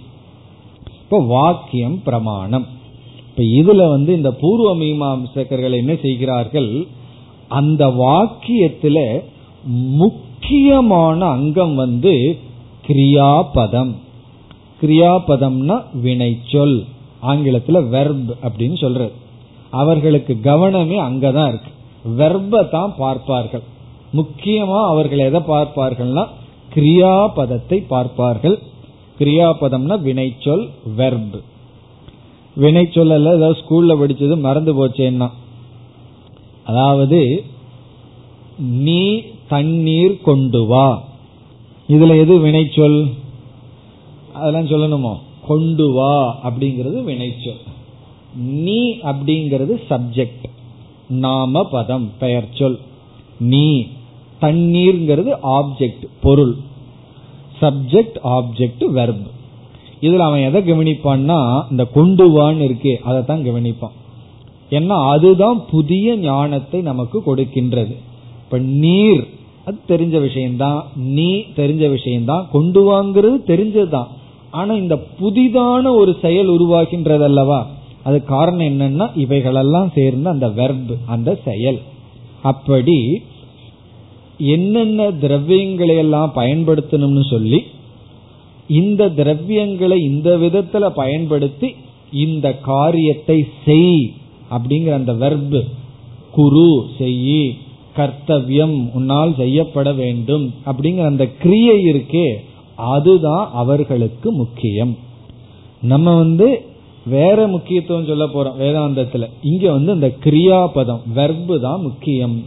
[1.03, 2.65] இப்ப வாக்கியம் பிரமாணம்.
[3.29, 6.85] இப்ப இதுல வந்து இந்த பூர்வ மீமாசகர்கள் என்ன செய்கிறார்கள்?
[7.47, 9.19] அந்த வாக்கியத்துல
[10.41, 12.37] முக்கியமான அங்கம் வந்து
[12.87, 13.95] கிரியாபதம்.
[14.81, 16.85] கிரியாபதம்னா வினைச்சொல்.
[17.23, 19.11] ஆங்கிலத்துல வெர்ப் அப்படின்னு சொல்றது.
[19.69, 21.71] அவர்களுக்கு கவனமே அங்கதான் இருக்கு.
[22.17, 23.61] வெர்பை தான் பார்ப்பார்கள்.
[24.13, 26.27] முக்கியமா அவர்கள் எதை பார்ப்பார்கள்னா
[26.75, 28.59] கிரியாபதத்தை பார்ப்பார்கள்.
[29.19, 31.41] கிரியாபதம்னா வினைச்சொல் வெர்ப்
[32.57, 35.29] வினைச்சொல் அல்ல ஏதாவது ஸ்கூல்ல படிச்சது மறந்து போச்சேன்னா.
[36.65, 37.43] அதாவது
[38.59, 39.21] நீ
[39.51, 41.03] தண்ணீர் கொண்டு வா.
[41.89, 43.11] இதுல எது வினைச்சொல்?
[44.33, 45.17] அதெல்லாம் சொல்லணுமோ?
[45.47, 47.61] கொண்டு வா அப்படிங்கிறது வினைச்சொல்.
[48.35, 50.45] நீ அப்படிங்கிறது சப்ஜெக்ட்.
[51.09, 52.79] நாம பதம் பெயர் சொல்.
[53.39, 53.87] நீ
[54.41, 56.55] தண்ணீர்ங்கிறது ஆப்ஜெக்ட் பொருள்.
[57.61, 59.29] சப்ஜெக்ட் ஆப்ஜெக்ட் வெர்ப்
[60.01, 63.95] இதுல அவன் எதை கவனிப்பான்னா இந்த கொண்டு வான்னு இருக்கே அதை தான் கவனிப்பான்.
[64.69, 67.95] ஏன்னா அதுதான் புதிய ஞானத்தை நமக்கு கொடுக்கின்றது.
[68.43, 69.27] இப்ப நீர்
[69.65, 70.83] அது தெரிஞ்ச விஷயம்தான்.
[70.95, 72.47] நீ தெரிஞ்ச விஷயம்தான்.
[72.51, 74.07] கொண்டு வாங்கிறது தெரிஞ்சதுதான்.
[74.51, 77.67] ஆனா இந்த புதிதான ஒரு செயல் உருவாகின்றது அல்லவா
[78.03, 81.79] அது காரணம் என்னன்னா இவைகளெல்லாம் சேர்ந்து அந்த வெர்ப் அந்த செயல்.
[82.41, 83.21] அப்படி
[84.37, 87.63] என்னென்ன திரவியங்களை எல்லாம் பயன்படுத்தணும்னு சொல்லி
[88.67, 91.75] இந்த திரவியங்களை இந்த விதத்துல பயன்படுத்தி
[92.11, 94.13] இந்த காரியத்தை செய்
[94.51, 95.63] அப்படிங்கிற அந்த வெர்பு
[96.31, 97.51] குரு செய்யி
[97.97, 102.27] கர்த்தவியம் உன்னால் செய்யப்பட வேண்டும் அப்படிங்கிற அந்த கிரியை இருக்கே
[102.93, 104.93] அதுதான் அவர்களுக்கு முக்கியம்.
[105.81, 106.47] நம்ம வந்து
[107.05, 109.27] வேற முக்கியத்துவம் சொல்ல போறோம் வேதாந்தத்துல.
[109.41, 112.37] இங்க வந்து அந்த கிரியாபதம் வெர்பு தான் முக்கியம்.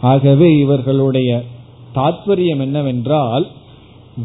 [0.00, 1.30] ஆகவே இவர்களுடைய
[1.94, 3.46] தாற்பயம் என்னவென்றால்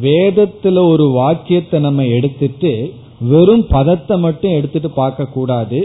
[0.02, 2.72] வேதத்துல ஒரு வாக்கியத்தை நம்ம எடுத்துட்டு
[3.32, 5.80] வெறும் பதத்தை மட்டும் எடுத்துட்டு பார்க்க கூடாது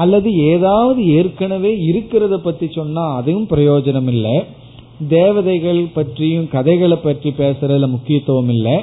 [0.00, 4.42] அல்லது ஏதாவது ஏற்கனவே இருக்கிறத பத்தி சொன்னா அதுவும் பிரயோஜனம் இல்லை
[5.08, 8.76] தேவதைகள் பற்றியும் கதைகளை பற்றி பேசுறதுல முக்கியத்துவம் இல்லை.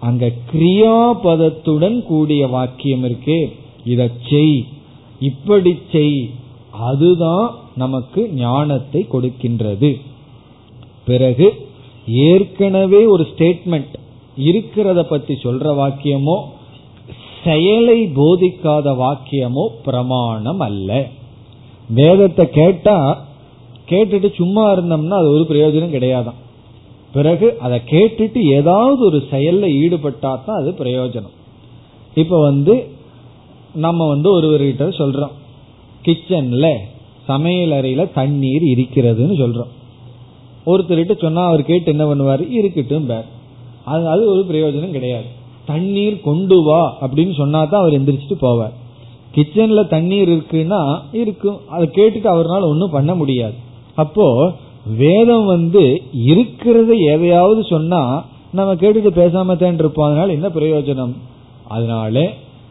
[0.00, 3.40] அங்க கிரியாபதத்துடன் கூடிய வாக்கியம் இருக்கே.
[3.84, 4.64] இத செய்.
[5.20, 6.30] இப்படி செய்.
[6.70, 10.00] அதுதான் நமக்கு ஞானத்தை கொடுக்கின்றது.
[11.06, 11.48] பிறகு
[12.08, 13.94] ஏற்கனவே ஒரு ஸ்டேட்மெண்ட்
[14.38, 16.36] இருக்கிறத பத்தி சொல்ற வாக்கியமோ
[17.44, 21.06] செயலை போதிக்காத வாக்கியமோ பிரமாணம் அல்ல
[21.88, 23.24] வேதத்தை கேட்டா
[23.88, 26.38] கேட்டுட்டு சும்மா இருந்தோம்னா அது ஒரு பிரயோஜனம் கிடையாதான்.
[27.12, 31.36] பிறகு அதை கேட்டுட்டு ஏதாவது ஒரு செயல்ல ஈடுபட்டா தான் அது பிரயோஜனம்.
[32.14, 32.86] இப்ப வந்து
[33.74, 35.34] நம்ம வந்து ஒருவர்கிட்ட சொல்றோம்.
[36.04, 36.74] கிச்சன்ல
[37.26, 39.72] சமையல் அறையில தண்ணீர் இருக்கிறதுன்னு சொல்றோம்.
[40.66, 42.50] ஒருத்தர்கிட்ட சொன்னா அவர் கேட்டு என்ன பண்ணுவாரு?
[42.50, 43.28] இருக்கட்டும் பேர்
[43.84, 45.38] அது அது ஒரு பிரயோஜனம் கிடையாது.
[45.66, 48.74] தண்ணீர் கொண்டு வா அப்படின்னு சொன்னா தான் அவர் எந்திரிச்சிட்டு போவார்.
[49.34, 51.58] கிச்சன்ல தண்ணீர் இருக்குன்னா இருக்கும்.
[51.68, 53.54] அதை கேட்டுட்டு அவரால் ஒன்றும் பண்ண முடியாது.
[53.94, 54.52] அப்போ
[54.96, 60.06] வேதம் வந்து இருக்கிறத எதையாவது சொன்னா நம்ம கேட்டுட்டு பேசாம தான் இருப்போம்.
[60.06, 61.12] அதனால என்ன பிரயோஜனம்?
[61.68, 62.28] அதனால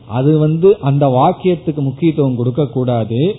[0.07, 3.35] அது வந்து அந்த வாக்கியத்துக்கு முக்கியத்துவம் கொடுக்க கூடாது.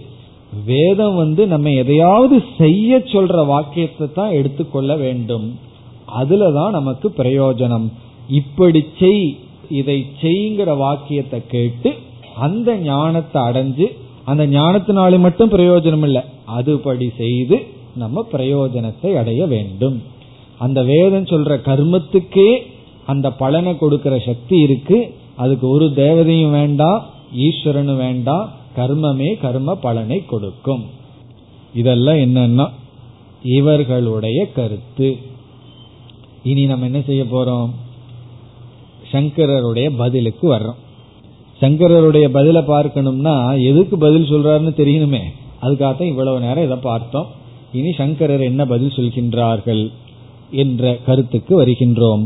[0.66, 5.58] வேதம் வந்து நம்ம எதையாவது செய்ய சொல்ற வாக்கியத்தை தான் எடுத்துக்கொள்ள வேண்டும்.
[6.20, 7.92] அதுலதான் நமக்கு பிரயோஜனம்.
[8.30, 9.24] இப்படி செய்
[9.68, 11.90] இதை செய்ங்கிற வாக்கியத்தை கேட்டு
[12.36, 13.86] அந்த ஞானத்தை அடைஞ்சு
[14.24, 16.22] அந்த ஞானத்தினாலே மட்டும் பிரயோஜனம் இல்லை
[16.58, 17.56] அதுபடி செய்து
[17.94, 19.96] நம்ம பிரயோஜனத்தை அடைய வேண்டும்.
[20.58, 22.50] அந்த வேதம் சொல்ற கர்மத்துக்கே
[23.06, 24.98] அந்த பலனை கொடுக்கிற சக்தி இருக்கு.
[25.36, 27.00] அதுக்கு ஒரு தேவதையும் வேண்டாம்
[27.46, 30.84] ஈஸ்வரனும் வேண்டாம் கர்மமே கர்ம பலனை கொடுக்கும்.
[31.74, 32.66] இதெல்லாம் என்னன்னா
[33.42, 35.16] இவர்களுடைய கருத்து.
[36.42, 37.70] இனி நம்ம என்ன செய்ய போறோம்?
[39.12, 40.80] சங்கரருடைய பதிலுக்கு வர்றோம்.
[41.60, 45.22] சங்கரருடைய பதில பார்க்கணும்னா எதுக்கு பதில் சொல்றாருன்னு தெரியணுமே.
[45.62, 47.26] அதுக்காகத்தான் இவ்வளவு நேரம் இதை பார்த்தோம்.
[47.72, 49.82] இனி சங்கரர் என்ன பதில் சொல்கின்றார்கள்
[50.50, 52.22] என்ற கருத்துக்கு வருகின்றோம்.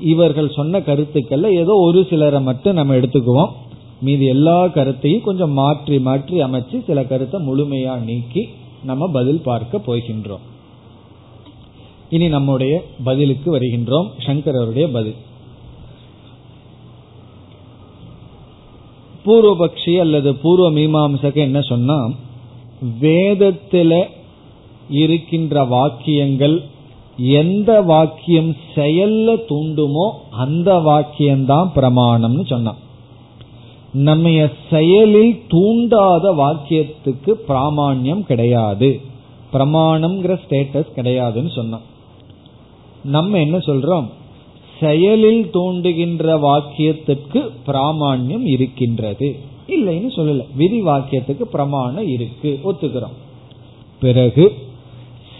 [0.00, 3.52] இவர்கள் சொன்ன கருத்துக்கள்ல ஏதோ ஒரு சிலரை மட்டும் நம்ம எடுத்துக்குவோம்.
[4.00, 8.42] மீதி எல்லா கருத்தையும் கொஞ்சம் மாற்றி மாற்றி அமைச்சு சில கருத்தை முழுமையா நீக்கி
[8.84, 10.44] நம்ம பதில் பார்க்க போகின்றோம்.
[12.10, 14.08] இனி நம்முடைய பதிலுக்கு வருகின்றோம்.
[14.26, 15.20] சங்கரருடைய பதில்.
[19.24, 22.10] பூர்வபக்ஷி அல்லது பூர்வ மீமாம்சக என்ன சொன்னா
[23.00, 24.02] வேதத்தில்
[24.88, 26.56] இருக்கின்ற வாக்கியங்கள்
[27.16, 32.80] எந்த வாக்கியம் செயல்ல தூண்டுமோ அந்த வாக்கியம்தான் பிரமாணம்னு சொன்னான்
[33.92, 39.00] நம்ம செயலில் தூண்டாத வாக்கியத்துக்கு பிராமான்யம் கிடையாது.
[39.52, 41.84] பிரமாணம்ங்கிற ஸ்டேட்டஸ் கிடையாதுன்னு சொன்னோம்
[43.02, 44.06] நம்ம என்ன சொல்றோம்?
[44.80, 49.38] செயலில் தோண்டுகின்ற வாக்கியத்துக்கு பிராமான்யம் இருக்கின்றது.
[49.68, 50.46] இல்லைன்னு சொல்லல.
[50.56, 52.60] விதி வாக்கியத்துக்கு பிரமாணம் இருக்கு.
[52.64, 53.16] ஒத்துக்கிறோம்.
[54.00, 54.52] பிறகு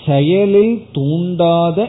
[0.07, 1.89] செயலில் தூண்டாத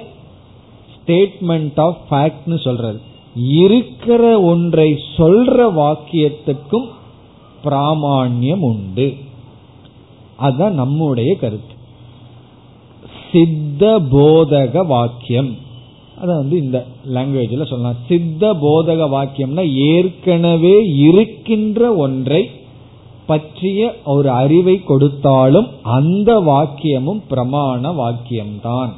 [0.96, 3.02] ஸ்டேட்மெண்ட் ஆஃப் ஃபேக்ட்னு சொல்றது.
[3.36, 6.88] இருக்கிற ஒன்றை சொல்ற வாக்கியத்துக்கும்
[7.64, 9.14] பிராமான்யம் உண்டு.
[10.36, 11.74] அதுதான் நம்முடைய கருத்து.
[13.32, 15.56] சித்த போதக வாக்கியம்.
[16.22, 16.78] அதை வந்து இந்த
[17.16, 18.02] லாங்குவேஜில் சொல்லலாம்.
[18.10, 19.64] சித்த போதக வாக்கியம்னா
[19.94, 20.76] ஏற்கனவே
[21.08, 22.42] இருக்கின்ற ஒன்றை
[23.30, 23.80] பற்றிய
[24.14, 28.92] ஒரு அறிவை கொடுத்தாலும் அந்த வாக்கியமும் பிரமாண வாக்கியம்தான்.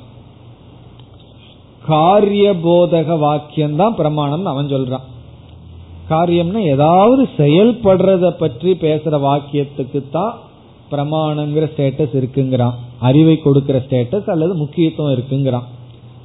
[1.87, 5.05] காரிய போதக வாக்கியம் தான் பிரமாணம் அவன் சொல்றான்.
[6.09, 10.35] காரியம்னா ஏதாவது செயல்படுறத பற்றி பேசுற வாக்கியத்துக்கு தான்
[10.91, 12.75] பிரமாணங்கிற ஸ்டேட்டஸ் இருக்குங்கிறான்.
[12.99, 15.67] அறிவை கொடுக்கிற ஸ்டேட்டஸ் அல்லது முக்கியத்துவம் இருக்குங்கிறான்.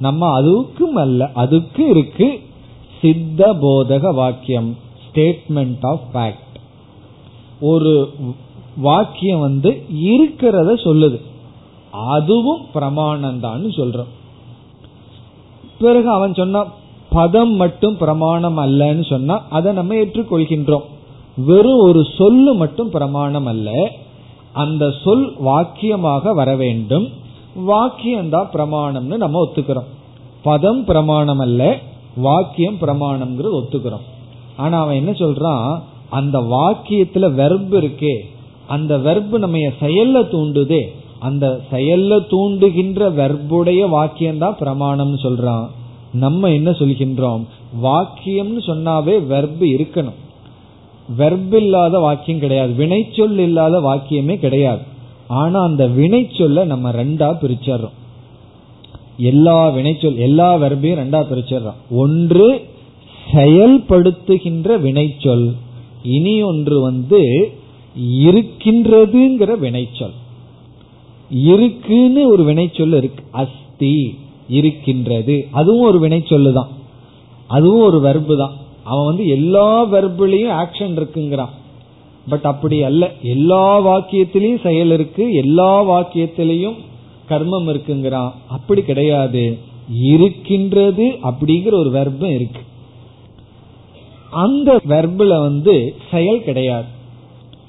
[0.03, 2.27] நம்ம அதுக்கும் அல்ல அதுக்கு இருக்கு
[3.01, 4.69] சித்த போதக வாக்கியம்
[5.03, 6.55] ஸ்டேட்மெண்ட் ஆஃப் ஃபேக்ட்
[7.71, 7.93] ஒரு
[8.77, 9.69] வாக்கியம் வந்து
[10.11, 11.17] இருக்கிறத சொல்லுது.
[12.15, 14.11] அதுவும் பிரமாணம் தான் சொல்றோம்.
[15.79, 16.61] பிறகு அவன் சொன்னா
[17.09, 20.87] பதம் மட்டும் பிரமாணம் அல்லன்னு சொன்னா அதை நம்ம ஏற்றுக்கொள்கின்றோம்.
[21.49, 23.69] வெறும் ஒரு சொல்லு மட்டும் பிரமாணம் அல்ல.
[24.53, 27.07] அந்த சொல் வாக்கியமாக வர வேண்டும்.
[27.55, 29.87] வாக்கியம் தான் பிரமாணம்னு நம்ம ஒத்துக்கிறோம்.
[30.43, 31.79] பதம் பிரமாணம் அல்ல
[32.15, 34.05] வாக்கியம் பிரமாணம்ங்கிறது ஒத்துக்கிறோம்.
[34.55, 35.81] ஆனா அவன் என்ன சொல்றான்?
[36.09, 38.17] அந்த வாக்கியத்துல வெர்பு இருக்கே
[38.67, 40.87] அந்த வெர்பு நம்ம செயல்ல தூண்டுதே
[41.19, 45.67] அந்த செயல்ல தூண்டுகின்ற வெர்புடைய வாக்கியம் தான் பிரமாணம்னு சொல்றான்.
[46.13, 47.45] நம்ம என்ன சொல்கின்றோம்?
[47.83, 50.21] வாக்கியம்னு சொன்னாவே வெர்பு இருக்கணும்.
[51.17, 52.73] வெர்பு இல்லாத வாக்கியம் கிடையாது.
[52.77, 54.91] வினைச்சொல் இல்லாத வாக்கியமே கிடையாது.
[55.39, 57.97] ஆனா அந்த வினைச்சொல்ல நம்ம ரெண்டா பிரிச்சிடறோம்
[59.29, 62.47] எல்லா வினைச்சொல் எல்லா வெர்பையும் ரெண்டா பிரிச்சிடறோம் ஒன்று
[63.33, 65.45] செயல்படுத்துகின்ற வினைச்சொல்
[66.15, 67.19] இனி ஒன்று வந்து
[68.23, 70.15] இருக்கின்றதுங்கிற வினைச்சொல்.
[71.49, 73.23] இருக்குன்னு ஒரு வினைச்சொல் இருக்கு.
[73.41, 73.91] அஸ்தி
[74.57, 75.35] இருக்கின்றது.
[75.51, 76.71] அதுவும் ஒரு வினைச்சொல்லு தான்
[77.47, 81.53] அதுவும் ஒரு வெர்பு தான் அவன் வந்து எல்லா வெர்புலையும் ஆக்ஷன் இருக்குங்கிறான்.
[82.29, 83.11] பட் அப்படி அல்ல.
[83.21, 86.75] எல்லா வாக்கியத்திலையும் செயல் இருக்கு எல்லா வாக்கியத்திலையும்
[87.29, 88.31] கர்மம் இருக்குங்கிறான்.
[88.47, 89.57] அப்படி கிடையாது.
[90.01, 92.61] இருக்கின்றது அப்படிங்கிற ஒரு வெர்பம் இருக்கு.
[94.31, 96.87] அந்த வர்பில் வந்து செயல் கிடையாது.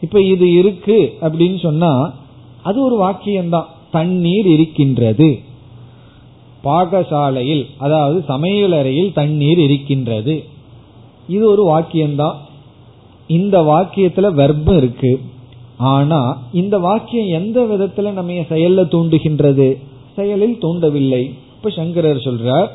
[0.00, 2.14] இப்ப இது இருக்கு அப்படின்னு சொன்னா
[2.62, 3.64] அது ஒரு வாக்கியம்தான்.
[3.90, 5.38] தண்ணீர் இருக்கின்றது.
[6.64, 10.44] பாகசாலையில் அதாவது சமையலறையில் தண்ணீர் இருக்கின்றது.
[11.28, 12.34] இது ஒரு வாக்கியம்தான்.
[13.26, 15.20] இந்த வாக்கியத்துல வெர்பம் இருக்கு.
[15.78, 19.74] ஆனா இந்த வாக்கியம் எந்த விதத்துல நம்ம செயல்ல தூண்டுகின்றது?
[20.14, 21.22] செயலில் தூண்டவில்லை.
[21.56, 22.68] இப்ப சங்கரர் சொல்றார்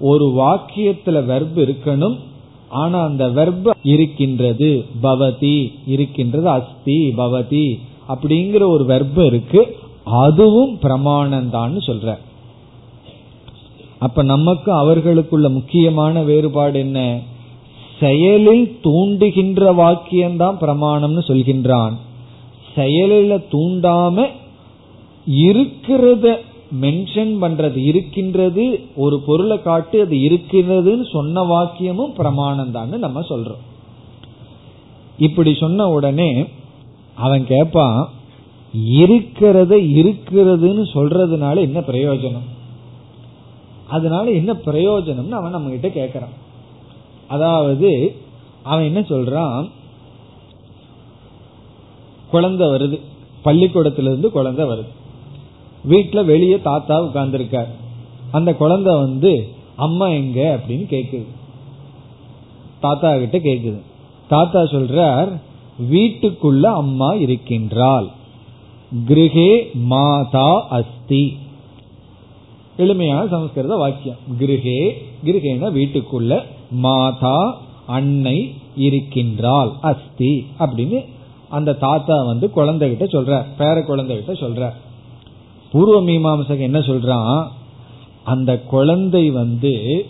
[0.00, 2.18] ஒரு வாக்கியத்துல வர்பு இருக்கணும்
[2.68, 7.78] ஆனா அந்த வர்ப இருக்கின்றது பவதி இருக்கின்றது அஸ்தி பவதி
[8.08, 9.76] அப்படிங்கிற ஒரு வர்பம் இருக்கு.
[10.04, 12.16] அதுவும் பிரமாணம் தான் சொல்ற
[13.98, 17.20] அப்ப நமக்கு அவர்களுக்குள்ள முக்கியமான வேறுபாடு என்ன?
[18.00, 21.92] செயலில் தூண்டுகின்ற வாக்கியம்தான் பிரமாணம்னு சொல்கின்றான்.
[22.76, 24.26] செயலில தூண்டாம
[25.26, 26.36] இருக்கிறத
[26.80, 33.62] மென்ஷன் பண்றது இருக்கின்றது ஒரு பொருளை காட்டி அது இருக்கிறதுன்னு சொன்ன வாக்கியமும் பிரமாணம் தான் நம்ம சொல்றோம்.
[35.18, 36.44] இப்படி சொன்ன உடனே
[37.14, 38.08] அவன் கேட்பான்
[38.74, 42.48] இருக்கிறத இருக்கிறதுன்னு சொல்றதுனால என்ன பிரயோஜனம்?
[43.88, 46.34] அதனால என்ன பிரயோஜனம்னு அவன் நம்ம கிட்ட கேக்குறான்.
[47.28, 48.14] அதாவது
[48.62, 49.70] அவன் என்ன சொல்றான்?
[52.30, 53.00] குழந்தை வருது.
[53.42, 54.86] பள்ளிக்கூடத்திலிருந்து குழந்தை வருது.
[55.88, 57.68] வீட்டுல வெளியே தாத்தா உட்கார்ந்துருக்கார்.
[58.30, 60.60] அந்த குழந்தை வந்து அம்மா எங்க?
[60.60, 61.26] அப்படின்னு கேக்குது.
[62.80, 63.80] தாத்தா கிட்ட கேக்குது.
[64.28, 65.40] தாத்தா சொல்றார்
[65.90, 68.06] வீட்டுக்குள்ள அம்மா இருக்கின்றாள்.
[69.06, 71.36] கிரகே மாதா அஸ்தி.
[72.76, 74.16] எளிமையான சமஸ்கிருத வாக்கியம்.
[74.38, 74.92] கிரகே
[75.24, 76.44] கிரகேன வீட்டுக்குள்ள
[76.74, 79.70] மாதா அன்னை இருக்கின்றாள்.
[79.80, 81.04] அஸ்தி அப்படின்னு
[81.48, 84.72] அந்த தாத்தா வந்து குழந்தைகிட்ட சொல்ற பேர குழந்தைகிட்ட சொல்ற.
[85.72, 87.46] பூர்வ மீமாசகம் என்ன சொல்றான்?
[88.24, 90.06] அந்த குழந்தை வந்து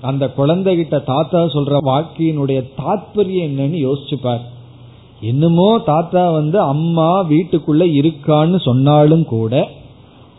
[0.00, 4.40] அந்த குழந்தைகிட்ட தாத்தா சொல்ற வாக்கியினுடைய தாற்பயம் என்னன்னு யோசிச்சுப்பார்.
[5.20, 9.68] என்னமோ தாத்தா வந்து அம்மா வீட்டுக்குள்ள இருக்கான்னு சொன்னாலும் கூட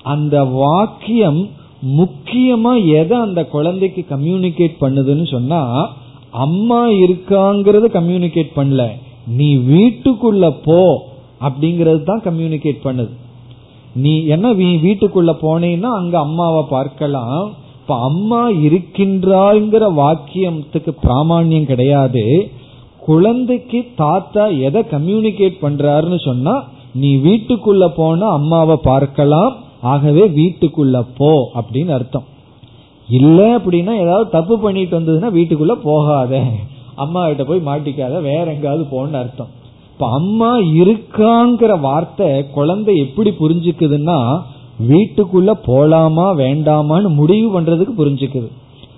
[0.04, 1.50] அந்த வாக்கியம்
[1.98, 5.62] முக்கியமா எதை அந்த குழந்தைக்கு கம்யூனிகேட் பண்ணுதுன்னு சொன்னா
[6.46, 8.84] அம்மா இருக்காங்கிறத கம்யூனிகேட் பண்ணல.
[9.38, 10.82] நீ வீட்டுக்குள்ள போ
[11.48, 13.14] அப்படிங்கறது தான் கம்யூனிகேட் பண்ணுது.
[14.04, 17.40] நீ என்ன நீ வீட்டுக்குள்ள போனேன்னா அங்க அம்மாவை பார்க்கலாம்.
[17.82, 22.26] இப்ப அம்மா இருக்கின்றாங்கிற வாக்கியத்துக்கு பிராமணியம் கிடையாது.
[23.08, 26.54] குழந்தைக்கு தாத்தா எதை கம்யூனிகேட் பண்றாருன்னு சொன்னா
[27.02, 29.52] நீ வீட்டுக்குள்ள போனா அம்மாவை பார்க்கலாம்.
[29.82, 32.24] ஆகவே வீட்டுக்குள்ள போ அப்படின்னு அர்த்தம்.
[33.10, 36.44] இல்ல அப்படின்னா ஏதாவது தப்பு பண்ணிட்டு வந்ததுன்னா வீட்டுக்குள்ள போகாத.
[36.96, 38.22] அம்மா கிட்ட போய் மாட்டிக்காத.
[38.22, 39.48] வேற எங்காவது போன்னு அர்த்தம்.
[39.94, 44.42] இப்ப அம்மா இருக்காங்கிற வார்த்தை குழந்தை எப்படி புரிஞ்சுக்குதுன்னா
[44.90, 48.50] வீட்டுக்குள்ள போலாமா வேண்டாமான்னு முடிவு பண்றதுக்கு புரிஞ்சுக்குது.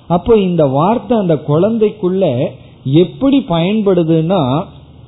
[0.07, 2.49] அப்போ இந்த வார்த்தை அந்த குழந்தைக்குள்ள
[2.83, 4.63] எப்படி பயன்படுதுன்னா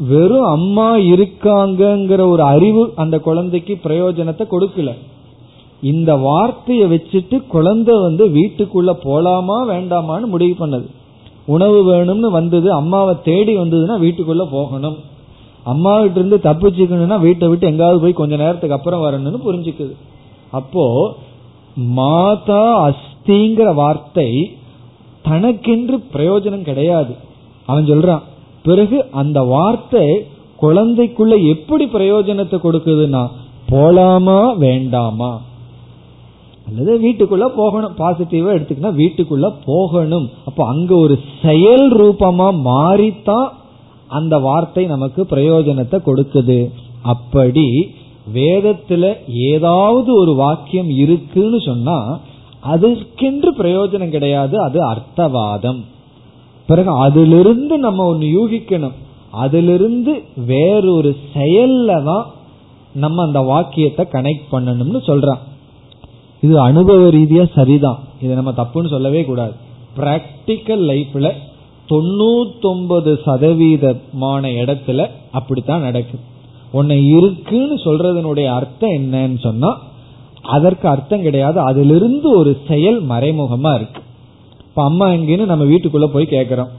[0.07, 4.91] வெறும் அம்மா இருக்காங்கிற ஒரு அறிவு அந்த குழந்தைக்கு பிரயோஜனத்தை கொடுக்கல.
[5.81, 10.87] இந்த வார்த்தையை வச்சுட்டு குழந்தை வந்து வீட்டுக்குள்ள போலாமா வேண்டாமான்னு முடிவு பண்ணது.
[11.45, 14.97] உணவு வேணும்னு வந்தது அம்மாவை தேடி வந்ததுன்னா வீட்டுக்குள்ள போகணும்.
[15.63, 19.93] அம்மா கிட்ட இருந்து தப்பிச்சுக்கணும்னா வீட்டை விட்டு எங்காவது போய் கொஞ்ச நேரத்துக்கு அப்புறம் வரணும்னு புரிஞ்சுக்குது.
[20.51, 21.15] அப்போ
[21.75, 24.57] மாதா அஸ்திங்கிற வார்த்தை
[25.23, 27.15] தனக்கென்று பிரயோஜனம் கிடையாது.
[27.65, 28.23] அவன் சொல்றான்
[28.63, 30.05] பிறகு அந்த வார்த்தை
[30.61, 33.27] குழந்தைக்குள்ள எப்படி பிரயோஜனத்தை கொடுக்குதுன்னா
[33.69, 35.41] போலாமா வேண்டாமா?
[36.67, 37.95] அல்லது வீட்டுக்குள்ள போகணும்.
[37.97, 40.29] பாசிட்டிவா எடுத்துக்கினா வீட்டுக்குள்ள போகணும்.
[40.45, 43.47] அப்ப அங்க ஒரு செயல் ரூபமா மாறித்தான்
[44.07, 46.71] அந்த வார்த்தை நமக்கு பிரயோஜனத்தை கொடுக்குது.
[47.01, 47.95] அப்படி
[48.33, 52.19] வேதத்துல ஏதாவது ஒரு வாக்கியம் இருக்குன்னு சொன்னா
[52.59, 54.61] அதற்கென்று பிரயோஜனம் கிடையாது.
[54.61, 55.81] அது அர்த்தவாதம்.
[56.67, 58.95] பிறகு அதிலிருந்து நம்ம ஒன்னு யூகிக்கணும்.
[59.31, 62.25] அதிலிருந்து வேறொரு செயல்ல தான்
[62.93, 65.43] நம்ம அந்த வாக்கியத்தை கனெக்ட் பண்ணணும்னு சொல்றான்.
[66.45, 67.99] இது அனுபவ ரீதியா சரிதான்.
[68.21, 69.53] இதை நம்ம தப்புன்னு சொல்லவே கூடாது.
[69.97, 71.31] பிராக்டிக்கல் லைஃப்ல
[71.89, 76.23] தொண்ணூத்தொன்பது சதவீதமான இடத்துல அப்படித்தான் நடக்குது.
[76.71, 79.71] உன்னை இருக்குன்னு சொல்றதனுடைய அர்த்தம் என்னன்னு சொன்னா
[80.41, 81.59] அதற்கு அர்த்தம் கிடையாது.
[81.59, 84.01] அதிலிருந்து ஒரு செயல் மறைமுகமா இருக்கு.
[84.67, 86.71] இப்ப அம்மா எங்கேன்னு நம்ம வீட்டுக்குள்ள போய் கேக்குறோம்.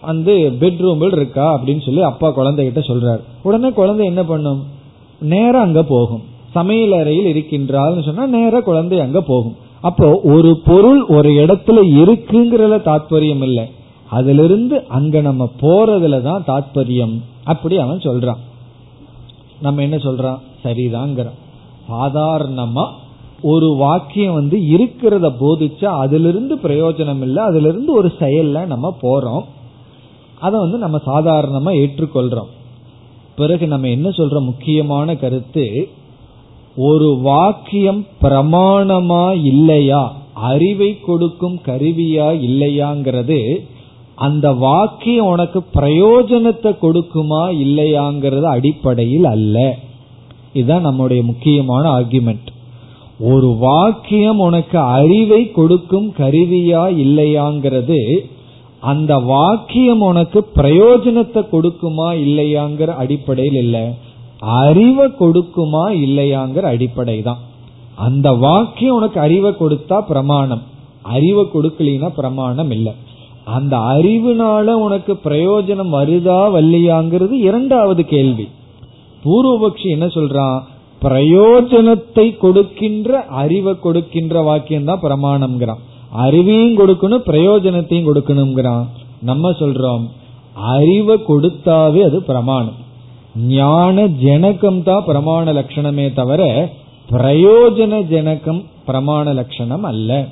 [0.00, 3.20] வந்து பெட்ரூமில் இருக்கா அப்படின்னு சொல்லி அப்பா குழந்தைகிட்ட சொல்றாரு.
[3.42, 4.64] உடனே குழந்தை என்ன பண்ணும்?
[5.20, 6.29] நேரம் அங்க போகும்.
[6.52, 9.56] சமையல் அறையில் இருக்கின்றாள்னு சொன்னா நேர குழந்தை அங்க போகும்.
[9.80, 13.70] அப்போ ஒரு பொருள் ஒரு இடத்துல இருக்குங்கிறத தாத்பரியம் இல்லை.
[14.10, 17.20] அதிலிருந்து அங்க நம்ம போறதுல தான் தாத்பரியம்.
[17.44, 18.40] அப்படி அவன் சொல்றான்.
[19.60, 20.38] நம்ம என்ன சொல்றான்?
[20.64, 21.38] சரிதாங்கிறான்.
[21.90, 22.90] சாதாரணமா
[23.42, 29.42] ஒரு வாக்கியம் வந்து இருக்கிறத போதிச்சா அதிலிருந்து பிரயோஜனம் இல்லை அதிலிருந்து ஒரு செயல்ல நம்ம போறோம்.
[30.40, 32.50] அதை வந்து நம்ம சாதாரணமா ஏற்றுக்கொள்றோம்.
[33.36, 35.88] பிறகு நம்ம என்ன சொல்ற முக்கியமான கருத்து
[36.88, 40.02] ஒரு வாக்கியம் பிரமாணமா இல்லையா?
[40.50, 43.40] அறிவை கொடுக்கும் கருவியா இல்லையாங்கிறது
[44.14, 49.56] அந்த வாக்கியம் உனக்கு பிரயோஜனத்தை கொடுக்குமா இல்லையாங்கிறது அடிப்படையில் அல்ல.
[50.52, 52.48] இதுதான் நம்முடைய முக்கியமான ஆர்குமெண்ட்
[53.20, 58.00] ஒரு வாக்கியம் உனக்கு அறிவை கொடுக்கும் கருவியா இல்லையாங்கிறது
[58.80, 63.84] அந்த வாக்கியம் உனக்கு பிரயோஜனத்தை கொடுக்குமா இல்லையாங்கிற அடிப்படையில் இல்லை.
[64.40, 67.38] அறிவை கொடுக்குமா இல்லையாங்கிற அடிப்படை தான்
[67.96, 70.62] அந்த வாக்கியம் உனக்கு அறிவை கொடுத்தா பிரமாணம்.
[71.02, 72.92] அறிவை கொடுக்கலினா பிரமாணம் இல்லை.
[73.44, 78.48] அந்த அறிவுனால உனக்கு பிரயோஜனம் வருதா வல்லையாங்கிறது இரண்டாவது கேள்வி.
[79.24, 80.62] பூர்வபக்ஷி என்ன சொல்றான்?
[81.02, 85.80] பிரயோஜனத்தை கொடுக்கின்ற அறிவை கொடுக்கின்ற வாக்கியம் தான் பிரமாணம்ங்கிறான்.
[86.18, 88.84] அறிவையும் கொடுக்கணும் பிரயோஜனத்தையும் கொடுக்கணுங்கிறான்
[89.22, 90.04] நம்ம சொல்றோம்
[90.54, 92.79] அறிவை கொடுத்தாவே அது பிரமாணம்.
[93.36, 96.72] ஞான ஜனகம் தான் பிரமாண லட்சணமே தவிர
[97.10, 100.26] பிரயோஜன ஜனகம் பிரமாண லட்சணம் அல்ல.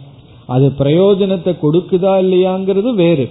[0.46, 3.30] அது பிரயோஜனத்தை கொடுக்குதா இல்லையாங்கிறது வேறு.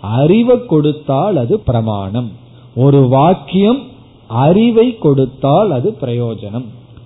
[0.00, 2.32] அறிவை கொடுத்தால் அது பிரமாணம்.
[2.76, 3.82] ஒரு வாக்கியம்
[4.26, 6.64] அறிவை கொடுத்தால் அது பிரயோஜனம்.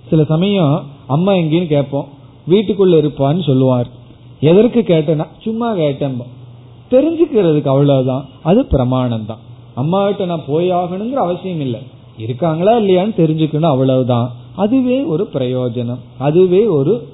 [0.09, 2.07] சில சமயம் அம்மா எங்கேன்னு கேட்போம்.
[2.49, 3.87] வீட்டுக்குள்ள இருப்பான்னு சொல்லுவார்.
[4.39, 6.21] எதற்கு கேட்டேன்னா சும்மா கேட்டேன்.
[6.91, 8.25] தெரிஞ்சுக்கிறதுக்கு அவ்வளவுதான்.
[8.43, 9.37] அது பிரமாணம் தான்
[9.75, 11.79] அம்மா கிட்ட நான் போய் ஆகணுங்கிற அவசியம் இல்லை.
[12.17, 14.31] இருக்காங்களா இல்லையான்னு தெரிஞ்சுக்கணும் அவ்வளவுதான்.
[14.55, 15.99] அதுவே ஒரு பிரயோஜனம்.
[16.17, 17.07] அதுவே ஒரு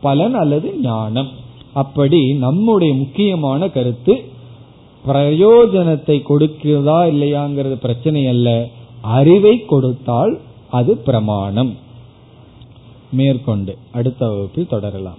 [0.00, 1.28] பலன் அல்லது ஞானம்.
[1.72, 4.12] அப்படி நம்முடைய முக்கியமான கருத்து
[5.06, 8.66] பிரயோஜனத்தை கொடுக்கிறதா இல்லையாங்கிறது பிரச்சனை அல்ல.
[9.00, 10.40] அறிவை கொடுத்தால்
[10.70, 11.76] அது பிரமாணம்.
[13.12, 15.18] மேற்கொண்டு அடுத்த வகுப்பில் தொடரலாம்.